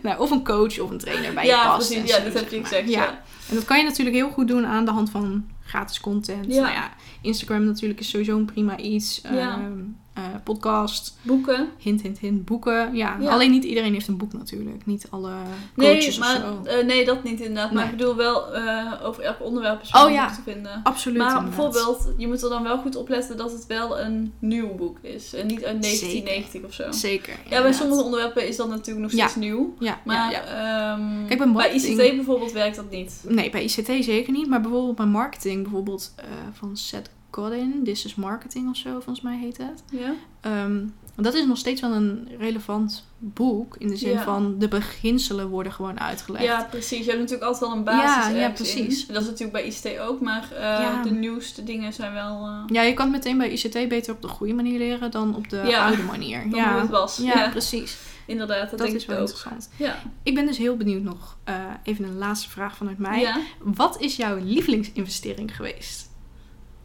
[0.02, 1.88] naar of een coach of een trainer bij je ja, past.
[1.88, 2.10] precies.
[2.10, 2.88] en Ja, dat heb je gezegd.
[2.88, 3.02] Ja.
[3.02, 3.22] Ja.
[3.48, 6.54] En dat kan je natuurlijk heel goed doen aan de hand van gratis content.
[6.54, 6.62] Ja.
[6.62, 6.90] Nou ja,
[7.22, 9.20] Instagram natuurlijk is sowieso een prima iets.
[9.22, 9.52] Ja.
[9.52, 9.80] Ehm,
[10.18, 11.68] eh, podcast, Boeken.
[11.78, 12.94] hint, hint, hint, boeken.
[12.94, 13.30] Ja, Ja.
[13.30, 14.86] alleen niet iedereen heeft een boek natuurlijk.
[14.86, 15.32] Niet alle
[15.74, 16.70] Nee, coaches maar, of zo.
[16.70, 17.72] eh, nee, dat niet inderdaad.
[17.72, 17.92] Maar Nee.
[17.92, 20.30] ik bedoel wel eh, over elk onderwerp is wel Oh, ja.
[20.34, 20.80] te vinden.
[20.82, 21.18] Absoluut.
[21.18, 21.56] Maar inderdaad.
[21.56, 24.98] bijvoorbeeld, je moet er dan wel goed op letten dat het wel een nieuw boek
[25.00, 25.34] is.
[25.34, 26.90] En niet uit 1990 of zo.
[26.92, 27.34] Zeker.
[27.50, 29.74] Ja, bij sommige onderwerpen is dat natuurlijk nog steeds nieuw.
[29.78, 30.92] Ja, Maar ja, ja.
[30.96, 33.24] ehm, Kijk, bij bij ICT bijvoorbeeld werkt dat niet.
[33.28, 34.48] Nee, bij ICT zeker niet.
[34.48, 36.14] Maar bijvoorbeeld bij marketing, bijvoorbeeld
[36.52, 39.82] van Seth Godin, This is Marketing of zo, volgens mij heet het.
[39.90, 40.12] Ja?
[40.40, 40.84] Ehm,
[41.16, 43.76] dat is nog steeds wel een relevant boek.
[43.78, 44.22] In de zin Ja.
[44.22, 46.44] van de beginselen worden gewoon uitgelegd.
[46.44, 46.98] ja, precies.
[46.98, 48.52] Je hebt natuurlijk altijd wel een basis Ja, ja, in.
[48.52, 49.06] precies.
[49.06, 51.02] En Dat is natuurlijk bij ICT ook, maar eh, Ja.
[51.02, 52.46] de nieuwste dingen zijn wel...
[52.46, 55.48] eh, Ja, je kan meteen bij ICT beter op de goede manier leren dan op
[55.50, 56.40] de oude manier.
[56.50, 56.72] dan ja.
[56.72, 57.16] hoe het was.
[57.16, 57.96] Ja, precies.
[58.26, 59.28] Inderdaad, dat, Dat, denk is ik wel ook.
[59.28, 59.70] interessant.
[59.76, 60.02] Ja.
[60.22, 61.36] Ik ben dus heel benieuwd nog.
[61.44, 63.20] eh, even een laatste vraag vanuit mij.
[63.20, 63.36] ja.
[63.62, 66.07] Wat is jouw lievelingsinvestering geweest?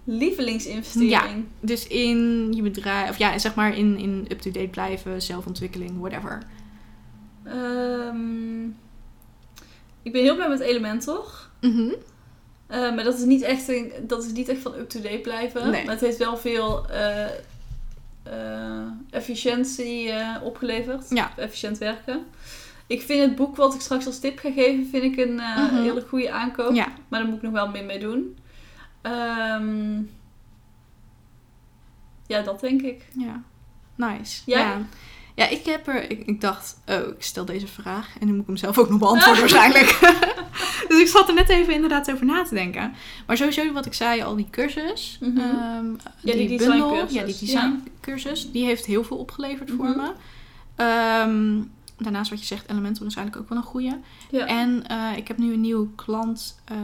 [0.03, 1.45] Lievelingsinvestering.
[1.59, 6.43] Dus in je bedrijf, of ja, zeg maar in, in up-to-date blijven, zelfontwikkeling, whatever.
[7.43, 8.63] Ehm,
[10.01, 11.49] ik ben heel blij met Elementor.
[11.61, 11.89] Mhm.
[12.67, 15.69] Eh, maar dat is niet echt, een, dat is niet echt van up-to-date blijven.
[15.71, 15.83] Nee.
[15.85, 17.25] Maar het heeft wel veel eh,
[18.23, 20.11] eh, efficiëntie
[20.43, 21.05] opgeleverd.
[21.09, 21.31] Ja.
[21.37, 22.25] Efficiënt werken.
[22.87, 25.75] Ik vind het boek wat ik straks als tip ga geven, vind ik een Mhm.
[25.81, 26.73] hele goede aankoop.
[26.75, 26.87] Ja.
[27.07, 28.37] Maar daar moet ik nog wel meer mee doen.
[29.03, 30.01] Ehm,
[32.27, 33.05] ja, dat denk ik.
[33.17, 33.41] Ja,
[33.95, 34.41] nice.
[34.45, 34.59] Jij?
[34.61, 34.81] Ja.
[35.35, 36.11] ja, ik heb er...
[36.11, 38.89] Ik, ik dacht, oh, ik stel deze vraag en nu moet ik hem zelf ook
[38.89, 39.99] nog beantwoorden waarschijnlijk.
[40.89, 42.93] dus ik zat er net even inderdaad over na te denken.
[43.27, 45.17] Maar sowieso wat ik zei, al die cursus.
[45.21, 45.37] Mhm.
[45.37, 45.85] ehm,
[46.21, 48.51] die bundel, designcursus, Ja, die designcursus.
[48.51, 49.97] Die heeft heel veel opgeleverd voor Mhm.
[49.97, 50.11] me.
[50.75, 51.61] Ehm,
[51.97, 53.95] daarnaast wat je zegt, Elementor is eigenlijk ook wel een goeie.
[54.31, 54.45] Ja.
[54.45, 56.61] En eh, ik heb nu een nieuw klant...
[56.65, 56.77] eh,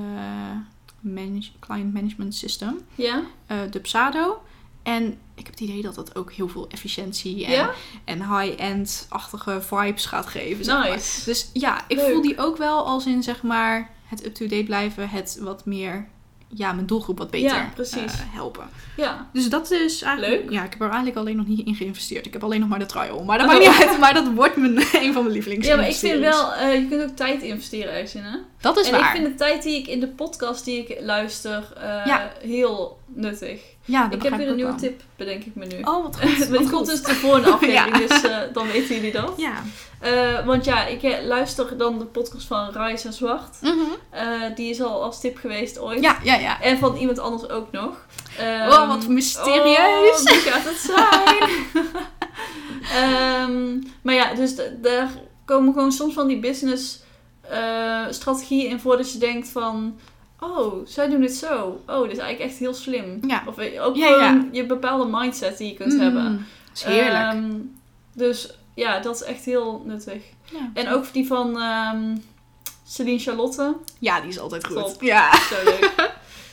[1.01, 2.79] manage, client management system.
[2.95, 3.21] ja?
[3.47, 4.41] eh Dubsado.
[4.83, 5.03] En
[5.35, 7.71] ik heb het idee dat dat ook heel veel efficiëntie en, Ja?
[8.05, 10.65] en high-end-achtige vibes gaat geven.
[10.65, 10.89] Zeg maar.
[10.89, 11.25] Nice.
[11.25, 12.11] Dus ja, ik Leuk.
[12.11, 16.07] voel die ook wel als in zeg maar het up-to-date blijven, het wat meer,
[16.47, 17.95] ja, mijn doelgroep wat beter Ja, precies.
[18.13, 18.69] eh, helpen.
[18.97, 19.29] Ja.
[19.33, 20.51] Dus dat is eigenlijk, Leuk.
[20.51, 22.25] ja, ik heb er eigenlijk alleen nog niet in geïnvesteerd.
[22.25, 23.23] Ik heb alleen nog maar de trial.
[23.23, 23.53] Maar dat Oh.
[23.53, 25.67] maakt niet uit, maar dat wordt mijn, een van mijn lievelings.
[25.67, 28.37] Ja, maar ik vind wel, eh, je kunt ook tijd investeren ergens in, hè?
[28.61, 29.15] Dat is en waar.
[29.15, 32.31] ik vind de tijd die ik in de podcast die ik luister eh, Ja.
[32.41, 33.61] heel nuttig.
[33.85, 34.79] ja, dat ik heb weer een nieuwe wel.
[34.79, 35.77] tip, bedenk ik me nu.
[35.81, 36.37] Oh, wat goed.
[36.37, 36.69] maar die goed.
[36.71, 38.07] komt dus de volgende aflevering, Ja.
[38.07, 39.33] dus eh, dan weten jullie dat.
[39.37, 39.53] Ja.
[39.99, 43.61] Eh, want ja, ik luister dan de podcast van en Zwart.
[43.61, 43.75] Mhm.
[44.55, 46.01] Die is al als tip geweest ooit.
[46.01, 46.61] ja, ja, ja.
[46.61, 48.05] En van iemand anders ook nog.
[48.37, 50.21] Ehm, Oh, wat mysterieus.
[50.23, 51.49] Oh, gaat het zijn?
[52.93, 55.09] Ehm, maar ja, dus daar
[55.45, 56.99] komen gewoon soms van die business
[57.49, 59.99] eh, strategieën in voor dat je denkt van...
[60.39, 61.81] Oh, zij doen dit zo.
[61.87, 63.19] Oh, dit is eigenlijk echt heel slim.
[63.27, 63.43] Ja.
[63.47, 64.47] Of je, ook Ja, gewoon ja.
[64.51, 66.45] je bepaalde mindset die je kunt Mm, hebben.
[66.67, 67.33] dat is heerlijk.
[67.33, 67.51] Ehm,
[68.13, 70.21] dus ja, dat is echt heel nuttig.
[70.73, 72.15] En ook die van ehm
[72.87, 73.75] Celine Charlotte.
[73.99, 74.75] ja, die is altijd goed.
[74.75, 75.01] Top.
[75.01, 75.31] Ja.
[75.37, 75.93] Zo leuk.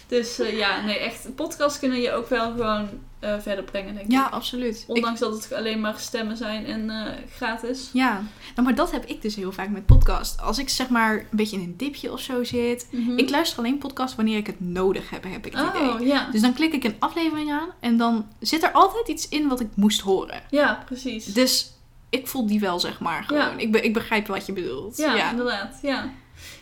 [0.07, 1.35] dus eh, ja, nee, echt.
[1.35, 2.89] Podcasts kunnen je ook wel gewoon
[3.19, 4.33] eh, verder brengen, denk ja, ik.
[4.33, 4.85] absoluut.
[4.89, 7.91] Ik- Ondanks dat het alleen maar stemmen zijn en eh, gratis.
[7.93, 8.13] ja,
[8.55, 10.41] nou, maar dat heb ik dus heel vaak met podcast.
[10.41, 12.89] Als ik zeg maar een beetje in een dipje of zo zit.
[13.17, 15.89] Ik luister alleen podcast wanneer ik het nodig heb, heb ik het idee.
[15.91, 16.29] Oh, ja.
[16.31, 19.61] Dus dan klik ik een aflevering aan en dan zit er altijd iets in wat
[19.61, 20.43] ik moest horen.
[20.51, 21.25] Ja, precies.
[21.25, 21.71] Dus
[22.11, 23.43] ik voel die wel, zeg maar, gewoon.
[23.43, 23.53] Ja.
[23.57, 24.97] Ik, be- ik begrijp wat je bedoelt.
[24.97, 25.31] Ja, ja.
[25.31, 25.79] inderdaad.
[25.83, 26.11] Ja.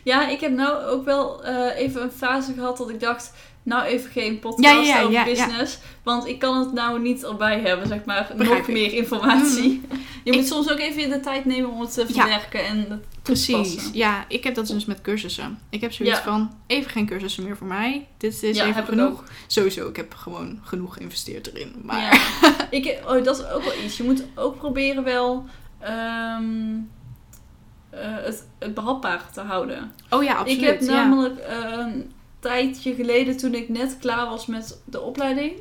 [0.03, 3.33] Ja, ik heb nou ook wel eh, even een fase gehad dat ik dacht...
[3.63, 5.77] Nou, even geen podcast Ja, ja, ja, over business.
[6.03, 8.31] Want ik kan het nou niet erbij hebben, zeg maar.
[8.37, 8.73] Begrijp nog ik.
[8.73, 9.81] Meer informatie.
[10.23, 13.89] Je moet soms ook even de tijd nemen om het te verwerken en Precies.
[13.93, 15.59] Ja, ik heb dat dus met cursussen.
[15.69, 18.07] Ik heb zoiets van, even geen cursussen meer voor mij.
[18.17, 19.23] Dit is even genoeg.
[19.47, 21.75] Sowieso, ik heb gewoon genoeg geïnvesteerd erin.
[21.83, 22.55] Maar Ja.
[22.69, 23.97] ik, oh, dat is ook wel iets.
[23.97, 25.45] Je moet ook proberen wel
[25.79, 26.79] ehm, eh,
[27.99, 29.91] het, het behapbaar te houden.
[30.09, 30.61] Oh ja, absoluut.
[30.61, 30.85] ik heb ja.
[30.87, 35.53] namelijk eh, een tijdje geleden, toen ik net klaar was met de opleiding...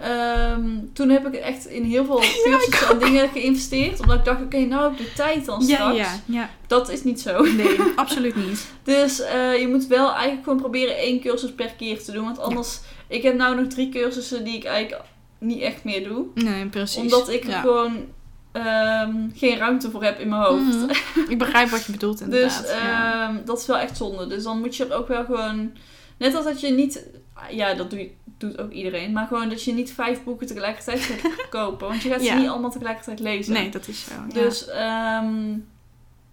[0.00, 4.00] ehm, toen heb ik echt in heel veel cursussen en dingen geïnvesteerd.
[4.00, 5.96] Omdat ik dacht, oké, nou heb ik de tijd dan straks.
[5.96, 6.50] ja, ja.
[6.66, 7.42] Dat is niet zo.
[7.42, 8.66] Nee, absoluut niet.
[8.82, 12.24] Dus eh, je moet wel eigenlijk gewoon proberen één cursus per keer te doen.
[12.24, 15.02] Want anders, ik heb nou nog drie cursussen die ik eigenlijk
[15.38, 16.26] niet echt meer doe.
[16.34, 17.00] Nee, precies.
[17.02, 18.06] Omdat ik gewoon
[18.54, 20.62] ehm, geen ruimte voor heb in mijn hoofd.
[20.76, 20.90] Mhm.
[21.32, 22.62] Ik begrijp wat je bedoelt inderdaad.
[22.62, 23.28] Dus ja.
[23.28, 24.26] ehm, dat is wel echt zonde.
[24.26, 25.72] Dus dan moet je er ook wel gewoon...
[26.18, 27.06] Net als dat je niet...
[27.50, 29.12] Ja, dat doe je- doet ook iedereen.
[29.12, 31.88] Maar gewoon dat je niet vijf boeken tegelijkertijd gaat kopen.
[31.88, 33.52] Want je gaat ze niet allemaal tegelijkertijd lezen.
[33.52, 34.12] nee, dat is zo.
[34.28, 34.34] ja.
[34.42, 35.58] Dus ehm,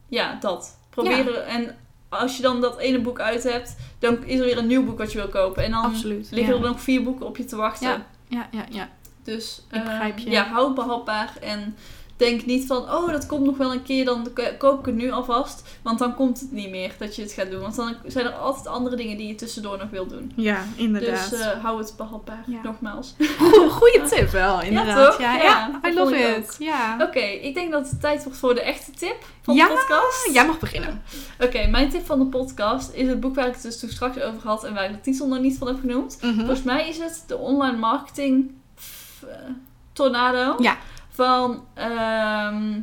[0.08, 0.78] ja, dat.
[0.90, 1.48] Proberen.
[1.48, 1.76] En
[2.10, 4.98] als je dan dat ene boek uit hebt, dan is er weer een nieuw boek
[4.98, 5.64] wat je wil kopen.
[5.64, 6.28] En dan Absoluut.
[6.32, 6.62] liggen ja.
[6.62, 7.88] er nog vier boeken op je te wachten.
[7.90, 8.06] Ja.
[8.28, 8.90] Ja, ja, ja.
[9.24, 10.30] Dus Ik begrijp je.
[10.30, 11.34] ja, hou het behapbaar.
[11.42, 11.76] En
[12.22, 14.96] denk niet van, oh, dat komt nog wel een keer, dan ko- koop ik het
[14.96, 15.64] nu alvast.
[15.82, 17.62] Want dan komt het niet meer dat je het gaat doen.
[17.62, 20.32] Want dan zijn er altijd andere dingen die je tussendoor nog wil doen.
[20.36, 21.30] Ja, inderdaad.
[21.30, 22.60] Dus eh, hou het behapbaar, Ja.
[22.64, 23.16] nogmaals.
[23.70, 25.18] Goeie tip wel, inderdaad.
[25.20, 26.56] Ja, Ja, ja, dat I love it.
[26.60, 26.98] Ja.
[27.02, 30.30] Oké, ik denk dat het tijd wordt voor de echte tip van Ja, de podcast.
[30.34, 31.02] Jij mag beginnen.
[31.40, 34.20] Oké, mijn tip van de podcast is het boek waar ik het dus toen straks
[34.22, 36.18] over had en waar ik de titel nog niet van heb genoemd.
[36.22, 36.36] Mhm.
[36.36, 38.52] Volgens mij is het de online marketing
[39.22, 39.36] eh,
[39.94, 40.78] tornado Ja.
[41.26, 42.80] Van ehm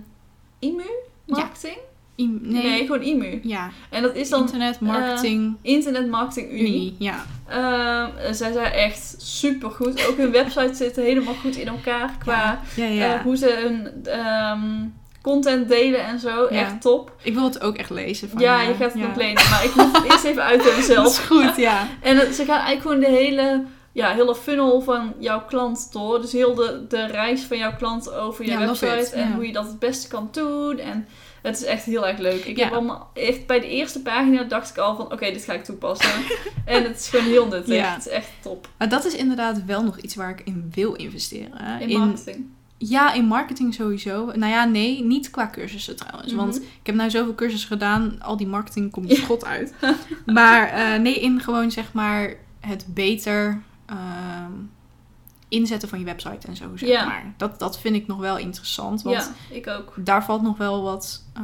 [0.59, 0.91] IMU
[1.27, 1.77] marketing.
[2.17, 2.63] I- nee.
[2.63, 2.81] Nee.
[2.87, 3.41] gewoon IMU.
[3.43, 3.71] Ja.
[3.91, 6.67] En dat is dan Internet Marketing Internet Marketing Unie.
[6.67, 6.97] Unie.
[6.99, 7.25] Ja.
[7.49, 10.07] Ehm, zij zijn echt super goed.
[10.09, 13.15] Ook hun website zit helemaal goed in elkaar qua Ja, ja.
[13.15, 14.87] eh, hoe ze hun ehm,
[15.23, 16.45] content delen en zo.
[16.45, 17.13] Echt top.
[17.23, 18.29] Ik wil het ook echt lezen.
[18.31, 18.75] Van ja, je.
[18.75, 20.87] gaat het nog lenen, maar ik moet het eerst even uit zelf.
[21.05, 21.87] Dat is goed, ja.
[22.03, 23.65] En ze gaan eigenlijk gewoon de hele,
[23.99, 26.21] ja, hele funnel van jouw klant door.
[26.21, 28.99] Dus heel de, de reis van jouw klant over je Ja, website.
[29.01, 29.35] it, En ja.
[29.35, 30.79] hoe je dat het beste kan doen.
[30.79, 31.07] En
[31.43, 32.45] het is echt heel erg leuk.
[32.45, 32.65] Ik Ja.
[32.65, 35.65] heb allemaal, echt bij de eerste pagina dacht ik al van, oké, dit ga ik
[35.65, 36.11] toepassen.
[36.65, 37.75] en het is gewoon heel nuttig.
[37.75, 37.93] Ja.
[37.95, 38.69] Het is echt top.
[38.79, 41.81] Maar dat is inderdaad wel nog iets waar ik in wil investeren.
[41.81, 42.47] In marketing.
[42.79, 44.27] ja, in marketing sowieso.
[44.35, 46.33] Nou ja, nee, niet qua cursussen trouwens.
[46.33, 46.41] Mhm.
[46.41, 49.75] Want ik heb nou zoveel cursussen gedaan, al die marketing komt schot uit.
[50.27, 54.53] maar eh, nee, in gewoon zeg maar het beter ehm,
[55.49, 57.05] inzetten van je website en zo, zeg Ja.
[57.05, 57.35] maar.
[57.37, 59.03] Dat, dat vind ik nog wel interessant.
[59.03, 59.17] Want
[59.49, 59.93] Ja, ik ook.
[59.97, 61.43] daar valt nog wel wat, eh,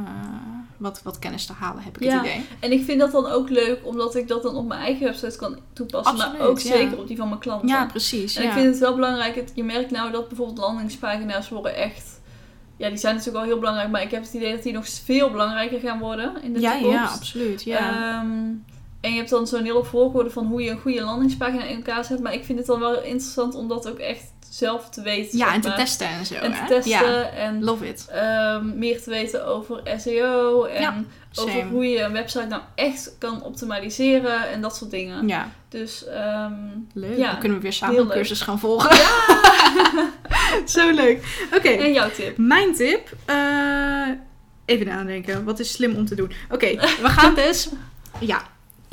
[0.77, 2.11] wat, wat kennis te halen, heb ik Ja.
[2.17, 2.45] het idee.
[2.59, 5.37] En ik vind dat dan ook leuk, omdat ik dat dan op mijn eigen website
[5.37, 6.13] kan toepassen.
[6.13, 6.75] Absoluut, maar ook ja.
[6.75, 7.67] zeker op die van mijn klanten.
[7.67, 8.35] Ja, precies.
[8.35, 8.47] En ja.
[8.49, 12.13] ik vind het wel belangrijk, het- je merkt nou dat bijvoorbeeld landingspagina's worden echt...
[12.77, 14.87] Ja, die zijn natuurlijk wel heel belangrijk, maar ik heb het idee dat die nog
[14.89, 16.97] veel belangrijker gaan worden in de ja, toekomst.
[16.97, 17.63] ja, absoluut.
[17.63, 18.19] Ja.
[18.19, 18.37] Ehm,
[19.05, 22.05] en je hebt dan zo'n hele volgorde van hoe je een goede landingspagina in elkaar
[22.05, 22.19] zet.
[22.19, 25.37] Maar ik vind het dan wel interessant om dat ook echt zelf te weten.
[25.37, 25.77] ja, en te maar.
[25.77, 26.33] testen en zo.
[26.35, 28.07] En te testen Ja, en love it.
[28.11, 30.63] ehm, meer te weten over SEO.
[30.63, 31.03] En Ja,
[31.35, 35.27] over hoe je een website nou echt kan optimaliseren en dat soort dingen.
[35.27, 36.53] Ja, Dus ehm,
[36.93, 37.17] leuk.
[37.17, 38.95] Ja, Dan kunnen we weer samen een cursus gaan volgen.
[40.65, 41.45] Zo leuk.
[41.55, 42.37] Oké, en jouw tip?
[42.37, 43.09] mijn tip.
[43.25, 44.07] eh,
[44.65, 45.43] even nadenken.
[45.43, 46.31] Wat is slim om te doen?
[46.49, 47.69] Oké, we gaan dus...
[48.19, 48.41] Ja,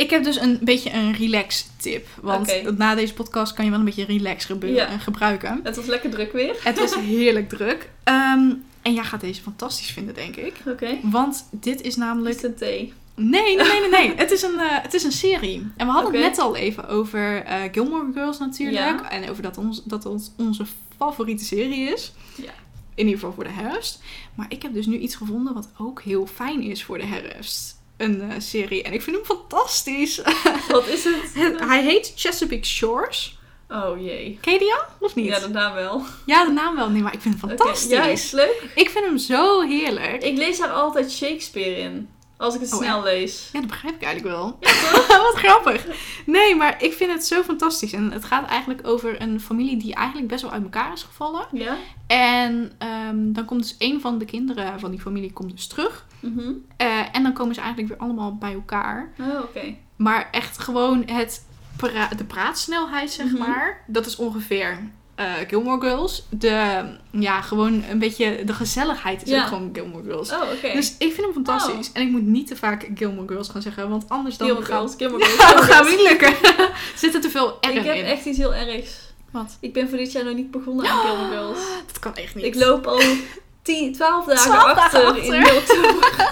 [0.03, 2.07] ik heb dus een beetje een relax tip.
[2.21, 4.87] Want na deze podcast kan je wel een beetje relax gebe- Ja.
[4.87, 5.61] eh, gebruiken.
[5.63, 6.57] Het was lekker druk weer.
[6.65, 7.91] Het was heerlijk druk.
[8.05, 8.51] Ehm,
[8.83, 10.55] en jij gaat deze fantastisch vinden, denk ik.
[10.67, 10.99] Oké.
[11.03, 12.93] Want dit is namelijk Instant thee.
[13.15, 13.91] Nee, nee, nee, nee.
[13.91, 14.13] nee.
[14.25, 15.67] het, is een, eh, het is een serie.
[15.77, 19.01] En we hadden het net al even over eh, Gilmore Girls natuurlijk.
[19.01, 19.11] Ja.
[19.11, 20.65] En over dat, ons, dat ons onze
[20.99, 22.13] favoriete serie is.
[22.37, 22.53] Ja.
[22.95, 24.03] In ieder geval voor de herfst.
[24.35, 27.81] Maar ik heb dus nu iets gevonden wat ook heel fijn is voor de herfst.
[28.03, 28.83] Een eh, serie.
[28.83, 30.23] En ik vind hem fantastisch.
[30.69, 31.59] Wat is het?
[31.61, 33.39] Hij heet Chesapeake Shores.
[33.69, 34.39] Oh jee.
[34.41, 34.83] Ken je die al?
[35.01, 35.27] Of niet?
[35.27, 36.03] Ja, de naam wel.
[36.27, 36.91] Ja, de naam wel.
[36.91, 37.91] Nee, maar ik vind hem fantastisch.
[37.91, 38.63] Ja, is leuk?
[38.75, 40.23] Ik vind hem zo heerlijk.
[40.23, 42.09] Ik lees daar altijd Shakespeare in.
[42.43, 43.49] Als ik het Oh, snel lees.
[43.53, 44.59] Ja, dat begrijp ik eigenlijk wel.
[45.23, 45.87] Wat grappig.
[46.27, 47.93] Nee, maar ik vind het zo fantastisch.
[47.93, 51.47] En het gaat eigenlijk over een familie die eigenlijk best wel uit elkaar is gevallen.
[51.53, 51.77] Ja?
[52.07, 56.07] En ehm, dan komt dus een van de kinderen van die familie komt dus terug.
[56.21, 56.53] Mhm.
[56.77, 59.13] Eh, en dan komen ze eigenlijk weer allemaal bij elkaar.
[59.21, 59.75] Oh, oké.
[59.97, 63.39] Maar echt gewoon het pra- de praatsnelheid, zeg Mhm.
[63.39, 63.85] maar.
[63.87, 64.79] Dat is ongeveer
[65.15, 66.27] eh, Gilmore Girls.
[66.31, 69.41] De, ja, gewoon een beetje de gezelligheid is Ja.
[69.43, 70.33] ook gewoon Gilmore Girls.
[70.33, 70.41] Oh.
[70.75, 71.93] Dus ik vind hem fantastisch.
[71.93, 74.79] En ik moet niet te vaak Gilmore Girls gaan zeggen, want anders dan Gilmore gaan-
[74.79, 75.37] Girls, Gilmore Girls.
[75.39, 75.91] Ja, gaat Girls.
[75.91, 76.35] niet lukken.
[76.97, 78.05] Zit er te veel R Ik heb in?
[78.05, 78.91] echt iets heel ergs.
[79.31, 79.57] Wat?
[79.61, 81.59] Ik ben voor dit jaar nog niet begonnen aan Gilmore Girls.
[81.87, 82.45] Dat kan echt niet.
[82.45, 83.01] Ik loop al
[83.63, 85.35] 10, 12 dagen 12 dagen achter, achter.
[85.35, 86.31] in oktober.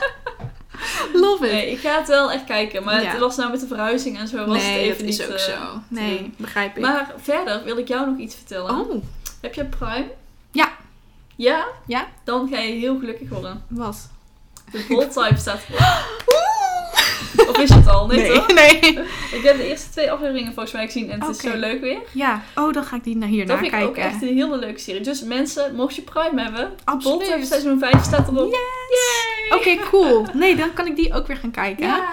[1.23, 1.53] Love it.
[1.53, 2.85] Nee, ik ga het wel echt kijken.
[2.85, 3.11] Maar Ja.
[3.11, 5.33] het was nou met de verhuizing en zo was nee, het even dat is ook
[5.33, 5.81] eh, zo.
[5.89, 6.83] Nee, begrijp ik.
[6.83, 8.71] Maar verder wil ik jou nog iets vertellen.
[8.81, 9.03] oh,
[9.41, 10.11] Heb je Prime?
[10.53, 10.73] Ja.
[11.37, 11.67] Ja?
[11.87, 12.07] Ja.
[12.25, 13.65] Dan ga je heel gelukkig worden.
[13.69, 14.09] wat?
[14.73, 15.81] De bold type staat erop.
[17.49, 18.07] Of is het al?
[18.07, 18.53] Nee, toch?
[18.55, 18.79] nee.
[19.33, 21.99] Ik heb de eerste twee afleveringen volgens mij gezien en het is zo leuk weer.
[22.13, 24.13] Ja, oh, dan ga ik die naar hier Dat naar vind ik ook kijken.
[24.13, 25.01] echt een hele leuke serie.
[25.01, 28.51] Dus mensen, mocht je Prime hebben, Type seizoen 5 staat erop.
[28.53, 29.59] Yes!
[29.59, 30.27] Oké, cool.
[30.33, 31.87] Nee, dan kan ik die ook weer gaan kijken.
[31.87, 32.09] Ja.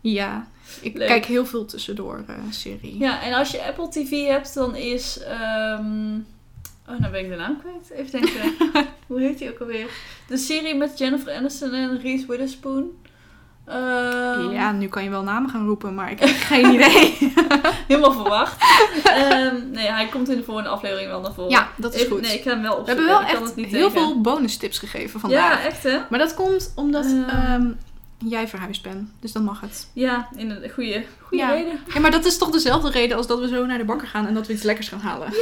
[0.00, 0.48] Ja.
[0.80, 1.08] Ik Leuk.
[1.08, 2.98] kijk heel veel tussendoor eh, serie.
[2.98, 5.18] Ja, en als je Apple TV hebt, dan is...
[5.22, 6.16] ehm
[6.90, 7.90] Oh, nou ben ik de naam kwijt.
[8.06, 8.54] Even denken.
[9.06, 9.86] Hoe heet die ook alweer?
[10.28, 12.90] De serie met Jennifer Aniston en Reese Witherspoon.
[13.68, 17.16] Ehm, Ja, nu kan je wel namen gaan roepen, maar ik heb geen idee.
[17.88, 18.56] Helemaal verwacht.
[19.04, 21.50] Ehm, nee, hij komt in de volgende aflevering wel naar voren.
[21.50, 22.20] Ja, dat is Ik- goed.
[22.20, 23.04] Nee, ik ga hem wel We opzoeken.
[23.06, 24.06] hebben wel ik echt niet heel tegen.
[24.06, 25.60] veel bonus tips gegeven vandaag.
[25.62, 25.98] Ja, echt hè?
[26.10, 27.52] Maar dat komt omdat Eh.
[27.52, 27.66] ehm,
[28.18, 29.10] jij verhuisd bent.
[29.20, 29.88] Dus dan mag het.
[29.92, 31.50] Ja, in een goede, goede Ja.
[31.52, 31.80] reden.
[31.94, 34.26] Ja, maar dat is toch dezelfde reden als dat we zo naar de bakker gaan
[34.26, 35.28] en dat we iets lekkers gaan halen.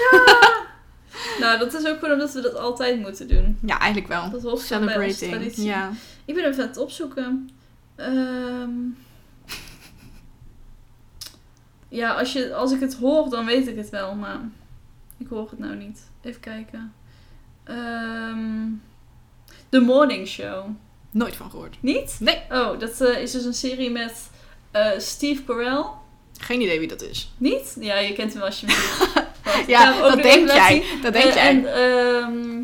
[1.40, 3.58] Nou, dat is ook gewoon omdat we dat altijd moeten doen.
[3.66, 4.30] Ja, eigenlijk wel.
[4.30, 5.52] Dat onze Celebrating.
[5.54, 5.90] Ja.
[6.24, 7.50] Ik ben even aan het opzoeken.
[7.96, 8.70] Ehm,
[11.88, 14.40] ja, als, je, als ik het hoor, dan weet ik het wel, maar
[15.16, 16.10] ik hoor het nou niet.
[16.22, 16.92] Even kijken.
[17.64, 18.68] Ehm
[19.68, 20.64] The Morning Show.
[21.10, 21.76] Nooit van gehoord.
[21.80, 22.16] Niet?
[22.20, 22.42] Nee.
[22.50, 24.30] Oh, dat eh, is dus een serie met
[24.70, 25.84] eh, Steve Carell.
[26.38, 27.32] Geen idee wie dat is.
[27.38, 27.76] Niet?
[27.80, 28.76] Ja, je kent hem als je hem
[29.56, 29.66] ziet.
[29.66, 30.84] Ja, dat denk jij.
[31.02, 31.48] Dat denk jij.
[31.48, 32.62] En ehm,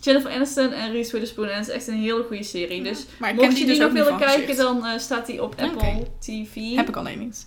[0.00, 1.48] Jennifer Aniston en Reese Witherspoon.
[1.48, 2.82] En het is echt een hele goede serie.
[2.82, 5.54] Dus maar mocht je die dus nog willen kijken, dan eh, staat die op.
[5.60, 6.74] Apple TV.
[6.74, 7.46] Heb ik alleen niet.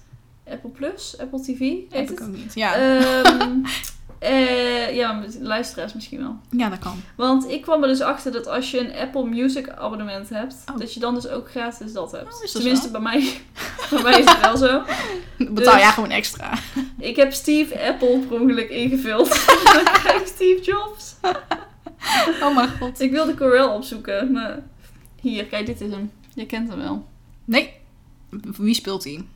[0.49, 1.15] Apple Plus?
[1.19, 1.59] Apple TV?
[1.89, 2.21] Heb ik het?
[2.21, 2.53] ook niet.
[2.55, 3.51] Ja, Ehm,
[4.19, 6.39] eh, ja, met luisteraars misschien wel.
[6.49, 7.01] ja dat kan.
[7.15, 10.77] Want ik kwam er dus achter dat als je een Apple Music abonnement hebt, Oh.
[10.79, 12.33] dat je dan dus ook gratis dat hebt.
[12.33, 12.91] Oh, dat Tenminste, zo?
[12.91, 13.33] bij mij,
[13.89, 14.81] bij mij is het wel zo.
[15.37, 16.53] Betaal Dus- jij gewoon extra.
[16.99, 19.29] Ik heb Steve Apple per ongeluk ingevuld.
[19.73, 21.15] dan krijg ik Steve Jobs.
[22.43, 22.99] Oh mijn god.
[23.01, 24.59] Ik wilde Corel opzoeken, maar
[25.21, 26.11] hier, kijk, dit is hem.
[26.33, 27.05] Je kent hem wel.
[27.45, 27.73] Nee.
[28.57, 29.27] Wie speelt die?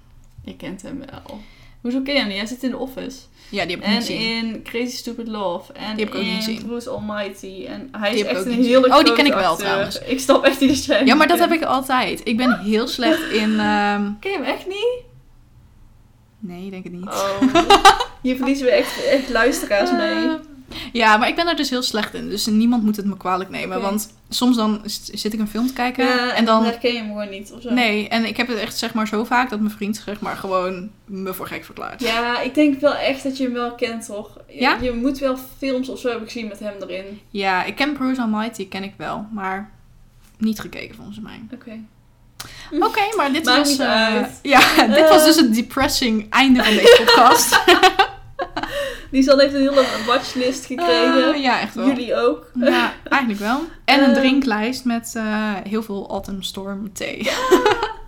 [0.43, 1.39] Je kent hem wel.
[1.82, 2.38] Hoezo ken je hem niet?
[2.38, 3.18] Hij zit in The Office.
[3.49, 4.20] Ja, die heb ik niet En gezien.
[4.55, 5.74] in Crazy Stupid Love.
[5.74, 6.66] En Die heb ik ook in niet gezien.
[6.66, 7.66] Bruce Almighty.
[7.68, 8.93] En hij Die is echt een niet hele gezien.
[8.97, 9.66] Oh, die ken ik wel acteur.
[9.66, 9.99] trouwens.
[10.13, 12.22] Ik snap echt niet dat jij hem Ja, maar dat heb ik altijd.
[12.28, 13.59] Ik ben heel slecht in...
[13.59, 15.01] ehm, Ken je hem echt niet?
[16.39, 17.05] Nee, denk ik niet.
[17.05, 17.41] Oh.
[18.22, 20.26] Hier verliezen we echt, echt luisteraars mee.
[20.28, 20.34] Eh,
[20.91, 22.30] ja, maar ik ben daar dus heel slecht in.
[22.30, 23.82] Dus niemand moet het me kwalijk nemen.
[23.82, 26.05] Want soms dan zit ik een film te kijken.
[26.05, 26.63] Ja, en dan...
[26.63, 27.74] herken je hem gewoon niet of zo.
[27.74, 30.36] Nee, en ik heb het echt zeg maar zo vaak dat mijn vriend zeg maar
[30.36, 32.01] gewoon me voor gek verklaart.
[32.01, 34.38] Ja, ik denk wel echt dat je hem wel kent, toch?
[34.47, 34.78] Je, Ja?
[34.82, 37.20] je moet wel films of zo hebben gezien met hem erin.
[37.30, 39.26] Ja, ik ken Bruce Almighty, ken ik wel.
[39.32, 39.72] Maar
[40.38, 41.41] niet gekeken volgens mij.
[41.53, 41.72] Oké.
[42.80, 43.88] Oké, maar dit Maakt was...
[43.88, 44.59] eh, ja,
[44.95, 47.59] dit was dus het depressing einde van deze podcast.
[49.16, 51.34] Lisanne heeft een hele watchlist gekregen.
[51.34, 51.88] Eh, ja, echt wel.
[51.88, 52.51] Jullie ook.
[52.59, 53.59] Ja, eigenlijk wel.
[53.86, 54.13] En een Ehm.
[54.20, 57.30] drinklijst met eh, heel veel Autumn Storm thee.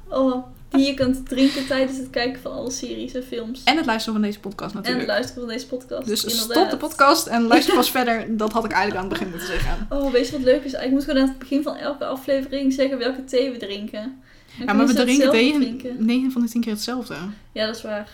[0.10, 3.64] Oh, die je kunt drinken tijdens het kijken van alle series en films.
[3.64, 5.08] En het luisteren van deze podcast En het natuurlijk.
[5.10, 6.08] luisteren van deze podcast.
[6.08, 6.51] dus inderdaad.
[6.58, 8.38] stop de podcast en luister pas verder.
[8.38, 9.88] Dat had ik eigenlijk aan het begin moeten zeggen.
[9.89, 10.74] Oh, weet je wat leuk is?
[10.74, 14.22] Ik moet gewoon aan het begin van elke aflevering zeggen welke thee we drinken.
[14.58, 16.05] Dan Ja, maar we drinken drinken.
[16.05, 17.16] 9 van de 10 keer hetzelfde.
[17.51, 18.10] Ja, dat is waar.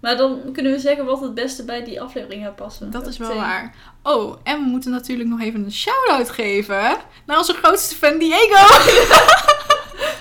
[0.00, 2.90] Maar dan kunnen we zeggen wat het beste bij die aflevering gaat passen.
[2.90, 3.74] Dat is wel waar.
[4.02, 6.96] Oh, en we moeten natuurlijk nog even een shout-out geven
[7.26, 8.66] naar onze grootste fan Diego.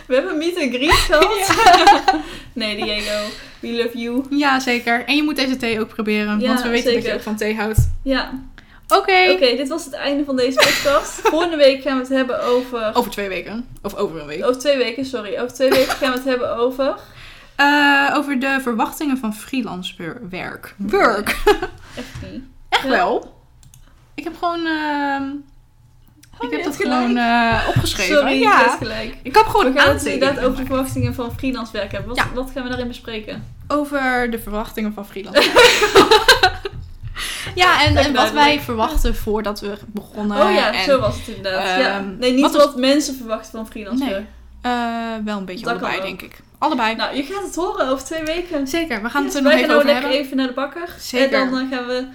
[0.07, 1.55] We hebben meet and greet gehad.
[2.53, 3.25] nee, Diego.
[3.59, 4.23] We love you.
[4.29, 5.05] Ja, zeker.
[5.05, 7.35] En je moet deze thee ook proberen, Ja, want we weten dat je ook van
[7.35, 7.89] thee houdt.
[8.03, 8.31] Ja,
[8.87, 9.31] Oké.
[9.31, 9.55] oké.
[9.55, 11.11] dit was het einde van deze podcast.
[11.23, 12.91] Volgende week gaan we het hebben over...
[12.93, 13.67] Over twee weken.
[13.81, 14.43] Of over een week.
[14.45, 15.37] Over twee weken, sorry.
[15.39, 16.95] Over twee weken gaan we het hebben over...
[17.57, 20.73] Eh, over de verwachtingen van freelance wer- werk.
[20.77, 21.29] Work.
[21.95, 22.41] Echt niet.
[22.69, 22.89] Echt Ja.
[22.89, 23.41] wel.
[24.15, 24.65] Ik heb gewoon...
[24.65, 25.23] ehm,
[26.39, 28.15] Oh, ik heb dat gewoon eh, opgeschreven.
[28.17, 28.75] Sorry, ja.
[28.77, 29.17] gelijk.
[29.23, 32.09] Ik heb gewoon We gaan het inderdaad over de verwachtingen van freelance werk hebben.
[32.09, 32.33] Wat, Ja.
[32.33, 33.43] wat gaan we daarin bespreken?
[33.67, 36.61] Over de verwachtingen van freelance werk.
[37.55, 40.41] ja, en, en wat wij verwachten voordat we begonnen.
[40.45, 41.79] oh ja, en, zo was het inderdaad.
[41.79, 41.97] ja.
[41.97, 44.13] ehm, Nee, niet wat mensen verwachten van freelance Nee.
[44.13, 44.25] werk.
[44.61, 46.39] eh, wel een beetje allebei, denk ik.
[46.57, 46.95] Allebei.
[46.95, 48.67] Nou, je gaat het horen over twee weken.
[48.67, 50.21] Zeker, we gaan het er nog even gaan over lekker hebben.
[50.25, 50.95] even naar de bakker.
[50.99, 51.39] Zeker.
[51.39, 52.07] En dan eh, gaan we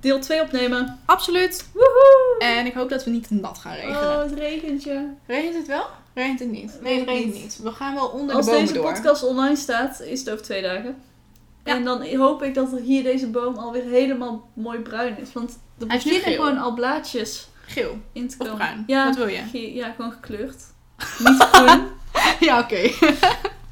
[0.00, 1.00] deel 2 opnemen.
[1.06, 1.68] Absoluut.
[1.72, 2.34] Woehoe!
[2.38, 3.96] En ik hoop dat we niet nat gaan regenen.
[4.00, 5.06] Oh, het regentje.
[5.26, 5.86] Regent het wel?
[6.14, 6.78] Regent het niet?
[6.82, 7.42] Nee, het regent niet.
[7.42, 7.58] niet.
[7.62, 8.90] We gaan wel onder Als de bomen deze door.
[8.92, 10.96] podcast online staat, is het over twee dagen.
[11.64, 11.74] Ja.
[11.76, 15.32] En dan hoop ik dat er hier deze boom alweer helemaal mooi bruin is.
[15.32, 18.56] Want er beginnen gewoon al blaadjes Geel in te of komen.
[18.66, 18.84] bruin?
[18.86, 19.74] Ja, Wat wil je?
[19.74, 20.62] ja, gewoon gekleurd.
[21.18, 21.86] Niet groen.
[22.48, 22.90] ja, oké.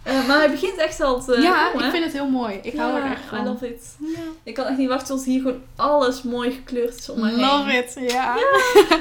[0.09, 2.59] Eh, maar hij begint echt al te ja, ik vind het heel mooi.
[2.63, 3.39] Ik hou er echt van.
[3.39, 3.83] I love it.
[3.99, 4.19] Ja.
[4.43, 7.41] Ik kan echt niet wachten tot hier gewoon alles mooi gekleurd is om me heen.
[7.41, 8.37] Love it, ja.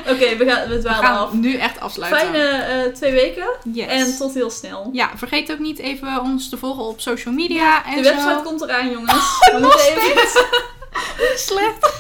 [0.10, 1.34] Oké, we gaan we We dwalen gaan af.
[1.34, 2.20] nu echt afsluiten.
[2.22, 3.88] Fijne eh, twee weken Yes.
[3.88, 4.90] en tot heel snel.
[4.92, 8.10] Ja, vergeet ook niet even ons te volgen op social media en De zo.
[8.10, 9.14] website komt eraan, jongens.
[9.52, 10.28] We nog moeten even...
[11.36, 11.92] Slecht.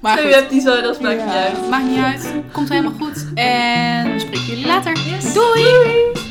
[0.00, 1.68] maar die zo, dat maakt niet Ja, uit.
[1.70, 2.32] Maakt niet uit.
[2.52, 3.26] Komt helemaal goed.
[3.34, 4.92] En we spreken jullie later.
[4.98, 5.32] Yes.
[5.32, 6.28] Doei!